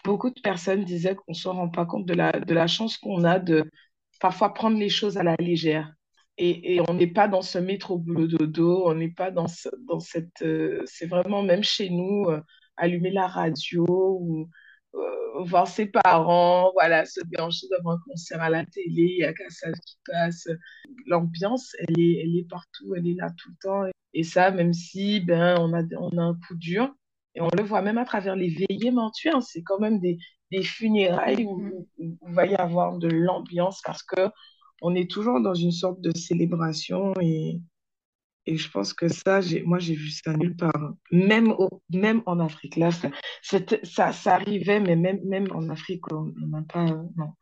beaucoup 0.05 0.31
de 0.31 0.41
personnes 0.41 0.85
disaient 0.85 1.15
qu'on 1.17 1.33
ne 1.33 1.37
se 1.37 1.49
rend 1.49 1.69
pas 1.69 1.87
compte 1.87 2.07
de 2.07 2.15
la, 2.15 2.33
de 2.33 2.55
la 2.55 2.67
chance 2.67 2.99
qu'on 2.99 3.25
a 3.25 3.39
de 3.39 3.71
parfois 4.21 4.55
prendre 4.55 4.79
les 4.79 4.89
choses 4.89 5.17
à 5.19 5.23
la 5.23 5.37
légère. 5.37 5.93
Et, 6.39 6.75
et 6.75 6.81
on 6.89 6.95
n'est 6.95 7.13
pas 7.13 7.29
dans 7.29 7.43
ce 7.43 7.59
métro 7.59 7.99
boulot 7.99 8.27
dodo, 8.27 8.89
on 8.89 8.95
n'est 8.95 9.11
pas 9.13 9.31
dans, 9.31 9.47
dans 9.87 10.01
cette... 10.01 10.43
Euh, 10.43 10.83
c'est 10.87 11.07
vraiment 11.07 11.43
même 11.43 11.63
chez 11.63 11.91
nous, 11.91 12.25
euh, 12.29 12.41
allumer 12.77 13.11
la 13.11 13.29
radio 13.29 13.87
ou 13.89 14.49
voir 15.47 15.67
ses 15.69 15.87
parents, 15.87 16.71
voilà, 16.75 17.05
se 17.05 17.21
brancher 17.33 17.67
devant 17.71 17.93
un 17.93 17.99
concert 18.07 18.41
à 18.43 18.51
la 18.51 18.65
télé, 18.65 18.87
il 18.89 19.19
y 19.19 19.25
a 19.25 19.33
Cassage 19.33 19.75
qui 19.87 19.97
passe. 20.07 20.49
L'ambiance, 21.07 21.75
elle 21.81 21.99
est, 21.99 22.23
elle 22.23 22.37
est 22.37 22.49
partout, 22.49 22.95
elle 22.95 23.07
est 23.07 23.15
là 23.15 23.31
tout 23.37 23.51
le 23.51 23.57
temps. 23.61 23.91
Et 24.15 24.23
ça, 24.23 24.51
même 24.51 24.73
si 24.73 25.21
ben, 25.21 25.57
on, 25.59 25.73
a, 25.75 25.83
on 25.99 26.17
a 26.19 26.23
un 26.23 26.35
coup 26.35 26.55
dur, 26.57 26.95
et 27.35 27.41
on 27.41 27.49
le 27.57 27.65
voit 27.65 27.83
même 27.83 27.99
à 27.99 28.05
travers 28.05 28.37
les 28.37 28.49
veillées 28.49 28.93
mensuelles, 28.93 29.43
c'est 29.43 29.63
quand 29.63 29.81
même 29.81 29.99
des, 29.99 30.19
des 30.53 30.63
funérailles 30.63 31.45
où, 31.45 31.89
où, 31.99 32.19
il 32.23 32.35
va 32.35 32.47
y 32.47 32.55
avoir 32.55 32.99
de 32.99 33.09
l'ambiance 33.09 33.81
parce 33.85 34.03
que 34.05 34.29
on 34.83 34.95
est 34.95 35.11
toujours 35.11 35.41
dans 35.41 35.55
une 35.55 35.73
sorte 35.73 36.01
de 36.01 36.17
célébration 36.17 37.13
et, 37.21 37.61
et 38.47 38.57
je 38.57 38.71
pense 38.71 38.93
que 38.93 39.09
ça, 39.09 39.41
moi, 39.65 39.79
j'ai 39.79 39.95
vu 39.95 40.11
ça 40.11 40.35
nulle 40.35 40.57
part. 40.57 40.95
Même, 41.11 41.51
au, 41.53 41.83
même 41.91 42.23
en 42.27 42.41
Afrique. 42.41 42.77
Là, 42.77 42.91
ça, 42.91 43.11
ça, 43.83 44.13
ça, 44.13 44.35
arrivait, 44.35 44.81
mais 44.81 44.97
même, 44.97 45.21
même 45.25 45.49
en 45.53 45.69
Afrique, 45.71 46.13
on 46.13 46.33
n'a 46.37 46.63
pas. 46.63 46.85
Non, 46.85 47.33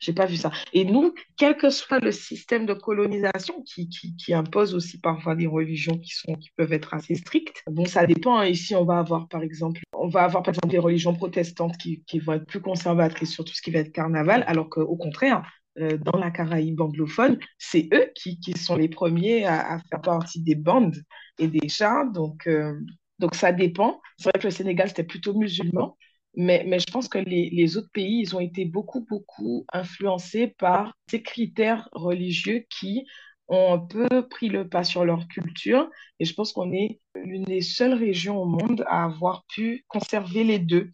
j'ai 0.00 0.12
pas 0.12 0.26
vu 0.26 0.36
ça. 0.36 0.50
Et 0.72 0.84
nous, 0.84 1.14
quel 1.36 1.56
que 1.56 1.70
soit 1.70 2.00
le 2.00 2.12
système 2.12 2.66
de 2.66 2.74
colonisation 2.74 3.62
qui, 3.62 3.88
qui, 3.88 4.16
qui, 4.16 4.34
impose 4.34 4.74
aussi 4.74 5.00
parfois 5.00 5.34
des 5.34 5.46
religions 5.46 5.98
qui, 5.98 6.10
sont, 6.10 6.34
qui 6.34 6.50
peuvent 6.56 6.72
être 6.72 6.94
assez 6.94 7.14
strictes, 7.14 7.62
bon, 7.70 7.84
ça 7.84 8.06
dépend. 8.06 8.38
Hein. 8.38 8.46
Ici, 8.46 8.74
on 8.74 8.84
va 8.84 8.98
avoir, 8.98 9.28
par 9.28 9.42
exemple, 9.42 9.80
on 9.92 10.08
va 10.08 10.22
avoir, 10.22 10.42
par 10.42 10.54
exemple, 10.54 10.68
des 10.68 10.78
religions 10.78 11.14
protestantes 11.14 11.76
qui, 11.78 12.02
qui 12.04 12.18
vont 12.18 12.34
être 12.34 12.46
plus 12.46 12.60
conservatrices 12.60 13.32
sur 13.32 13.44
tout 13.44 13.54
ce 13.54 13.62
qui 13.62 13.70
va 13.70 13.80
être 13.80 13.92
carnaval, 13.92 14.44
alors 14.46 14.68
qu'au 14.68 14.96
contraire, 14.96 15.38
euh, 15.38 15.57
dans 15.78 16.18
la 16.18 16.30
Caraïbe 16.30 16.80
anglophone, 16.80 17.38
c'est 17.58 17.88
eux 17.92 18.10
qui, 18.14 18.38
sont 18.56 18.76
les 18.76 18.88
premiers 18.88 19.44
à, 19.44 19.78
faire 19.90 20.00
partie 20.00 20.40
des 20.40 20.54
bandes 20.54 20.96
et 21.38 21.48
des 21.48 21.68
chars. 21.68 22.10
Donc, 22.12 22.46
euh, 22.46 22.78
donc 23.18 23.34
ça 23.34 23.52
dépend. 23.52 24.00
C'est 24.18 24.30
vrai 24.30 24.38
que 24.40 24.46
le 24.46 24.52
Sénégal, 24.52 24.88
c'était 24.88 25.04
plutôt 25.04 25.34
musulman, 25.34 25.96
mais, 26.34 26.64
mais 26.66 26.78
je 26.78 26.90
pense 26.90 27.08
que 27.08 27.18
les, 27.18 27.50
les, 27.50 27.76
autres 27.76 27.90
pays, 27.92 28.20
ils 28.20 28.36
ont 28.36 28.40
été 28.40 28.64
beaucoup, 28.64 29.04
beaucoup 29.08 29.66
influencés 29.72 30.48
par 30.58 30.94
ces 31.10 31.22
critères 31.22 31.88
religieux 31.92 32.64
qui 32.70 33.06
ont 33.48 33.74
un 33.74 33.78
peu 33.78 34.28
pris 34.28 34.48
le 34.48 34.68
pas 34.68 34.84
sur 34.84 35.04
leur 35.04 35.26
culture. 35.28 35.88
Et 36.20 36.24
je 36.24 36.34
pense 36.34 36.52
qu'on 36.52 36.72
est 36.72 37.00
l'une 37.14 37.44
des 37.44 37.62
seules 37.62 37.94
régions 37.94 38.40
au 38.40 38.46
monde 38.46 38.84
à 38.88 39.04
avoir 39.04 39.44
pu 39.46 39.84
conserver 39.88 40.44
les 40.44 40.58
deux. 40.58 40.90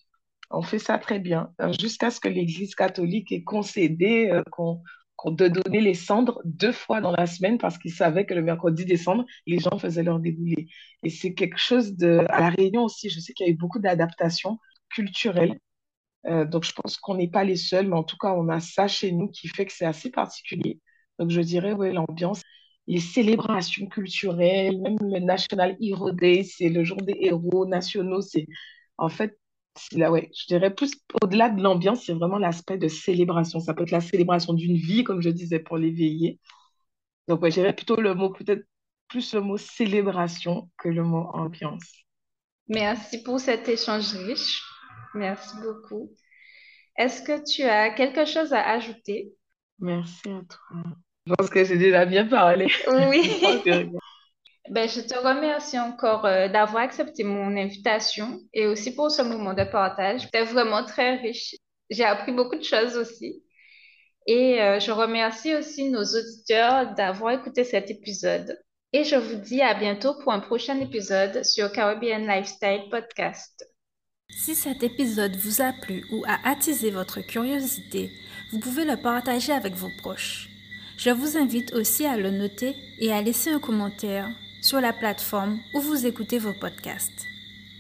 On 0.55 0.63
fait 0.63 0.79
ça 0.79 0.99
très 0.99 1.19
bien, 1.19 1.51
euh, 1.61 1.73
jusqu'à 1.73 2.11
ce 2.11 2.21
que 2.21 2.29
l'Église 2.29 2.75
catholique 2.75 3.33
ait 3.33 3.43
concédé 3.43 4.31
euh, 4.31 4.43
qu'on 4.51 4.83
de 5.27 5.49
donner 5.49 5.81
les 5.81 5.95
cendres 5.95 6.41
deux 6.45 6.73
fois 6.73 7.01
dans 7.01 7.13
la 7.13 7.27
semaine 7.27 7.57
parce 7.59 7.79
qu'ils 7.79 7.95
savaient 7.95 8.27
que 8.27 8.35
le 8.35 8.43
mercredi 8.43 8.85
décembre, 8.85 9.25
les 9.47 9.59
gens 9.59 9.79
faisaient 9.79 10.03
leur 10.03 10.21
déboulé. 10.21 10.69
Et 11.03 11.09
c'est 11.11 11.33
quelque 11.35 11.57
chose 11.59 11.97
de... 11.97 12.27
À 12.29 12.41
La 12.41 12.49
Réunion 12.51 12.85
aussi, 12.85 13.09
je 13.09 13.21
sais 13.21 13.33
qu'il 13.33 13.47
y 13.47 13.49
a 13.49 13.53
eu 13.53 13.57
beaucoup 13.57 13.79
d'adaptations 13.79 14.59
culturelles. 14.91 15.59
Euh, 16.27 16.45
donc, 16.45 16.65
je 16.65 16.73
pense 16.73 16.99
qu'on 16.99 17.15
n'est 17.17 17.31
pas 17.31 17.45
les 17.45 17.57
seuls, 17.57 17.89
mais 17.89 17.97
en 17.97 18.05
tout 18.05 18.17
cas, 18.19 18.35
on 18.35 18.49
a 18.49 18.61
ça 18.61 18.87
chez 18.87 19.13
nous 19.13 19.29
qui 19.29 19.49
fait 19.49 19.67
que 19.67 19.73
c'est 19.73 19.87
assez 19.87 20.11
particulier. 20.11 20.81
Donc, 21.19 21.31
je 21.31 21.41
dirais, 21.41 21.73
oui, 21.73 21.93
l'ambiance, 21.93 22.43
les 22.87 23.01
célébrations 23.01 23.87
culturelles, 23.87 24.79
même 24.81 24.99
le 25.01 25.21
National 25.21 25.77
Hero 25.81 26.13
Day, 26.13 26.43
c'est 26.45 26.69
le 26.69 26.85
jour 26.85 26.99
des 26.99 27.17
héros 27.21 27.67
nationaux. 27.67 28.21
C'est 28.21 28.47
en 28.99 29.09
fait 29.09 29.39
là, 29.93 30.11
ouais, 30.11 30.31
je 30.37 30.47
dirais 30.47 30.75
plus 30.75 30.93
au-delà 31.23 31.49
de 31.51 31.63
l'ambiance, 31.63 32.05
c'est 32.07 32.13
vraiment 32.15 32.39
l'aspect 32.39 32.79
de 32.79 32.89
célébration. 32.89 33.61
Ça 33.61 33.75
peut 33.75 33.83
être 33.83 33.91
la 33.91 34.01
célébration 34.01 34.53
d'une 34.53 34.77
vie, 34.77 35.05
comme 35.05 35.21
je 35.21 35.31
disais, 35.31 35.59
pour 35.59 35.77
l'éveiller. 35.77 36.41
Donc, 37.29 37.43
ouais, 37.43 37.51
j'irais 37.51 37.75
plutôt 37.75 37.97
le 37.97 38.15
mot, 38.15 38.31
peut-être 38.31 38.67
plus 39.09 39.35
le 39.35 39.41
mot 39.41 39.57
célébration 39.57 40.71
que 40.79 40.89
le 40.89 41.03
mot 41.03 41.29
ambiance. 41.33 42.05
Merci 42.69 43.23
pour 43.23 43.41
cet 43.41 43.69
échange 43.69 44.15
riche. 44.15 44.63
Merci 45.15 45.57
beaucoup. 45.63 46.11
Est-ce 46.97 47.23
que 47.23 47.45
tu 47.45 47.63
as 47.63 47.91
quelque 47.91 48.25
chose 48.25 48.53
à 48.53 48.69
ajouter? 48.71 49.33
Merci 49.79 50.29
à 50.31 50.43
toi. 50.49 50.83
Je 51.27 51.35
pense 51.35 51.51
que 51.51 51.65
j'ai 51.65 51.79
déjà 51.79 52.05
bien 52.07 52.27
parlé. 52.27 52.67
Oui. 52.89 53.93
Ben, 54.71 54.89
je 54.89 55.01
te 55.03 55.15
remercie 55.15 55.79
encore 55.79 56.25
euh, 56.25 56.49
d'avoir 56.49 56.83
accepté 56.83 57.23
mon 57.23 57.55
invitation 57.57 58.41
et 58.55 58.67
aussi 58.67 58.95
pour 58.95 59.11
ce 59.11 59.21
moment 59.21 59.53
de 59.53 59.65
partage. 59.65 60.23
C'était 60.23 60.45
vraiment 60.45 60.85
très 60.85 61.17
riche. 61.17 61.55
J'ai 61.91 62.05
appris 62.05 62.33
beaucoup 62.33 62.57
de 62.57 62.65
choses 62.65 62.97
aussi. 62.97 63.43
Et 64.27 64.63
euh, 64.63 64.81
je 64.81 64.91
remercie 64.91 65.55
aussi 65.55 65.91
nos 65.91 66.03
auditeurs 66.03 66.95
d'avoir 66.95 67.33
écouté 67.33 67.63
cet 67.63 67.91
épisode. 67.91 68.59
Et 68.95 69.05
je 69.05 69.17
vous 69.17 69.37
dis 69.37 69.61
à 69.61 69.75
bientôt 69.75 70.15
pour 70.23 70.33
un 70.33 70.41
prochain 70.41 70.81
épisode 70.81 71.45
sur 71.45 71.71
Caribbean 71.71 72.27
Lifestyle 72.27 72.89
Podcast. 72.91 73.69
Si 74.31 74.55
cet 74.55 74.83
épisode 74.83 75.37
vous 75.37 75.61
a 75.61 75.73
plu 75.83 76.05
ou 76.11 76.25
a 76.27 76.39
attisé 76.49 76.91
votre 76.91 77.21
curiosité, 77.21 78.11
vous 78.51 78.61
pouvez 78.61 78.87
le 78.87 78.97
partager 78.97 79.53
avec 79.53 79.75
vos 79.75 79.91
proches. 79.99 80.49
Je 80.97 81.11
vous 81.11 81.37
invite 81.37 81.75
aussi 81.75 82.07
à 82.07 82.17
le 82.17 82.31
noter 82.31 82.75
et 83.01 83.13
à 83.13 83.21
laisser 83.21 83.51
un 83.51 83.61
commentaire 83.61 84.29
sur 84.65 84.81
la 84.81 84.93
plateforme 84.95 85.61
où 85.75 85.81
vous 85.81 86.07
écoutez 86.07 86.39
vos 86.39 86.55
podcasts, 86.55 87.27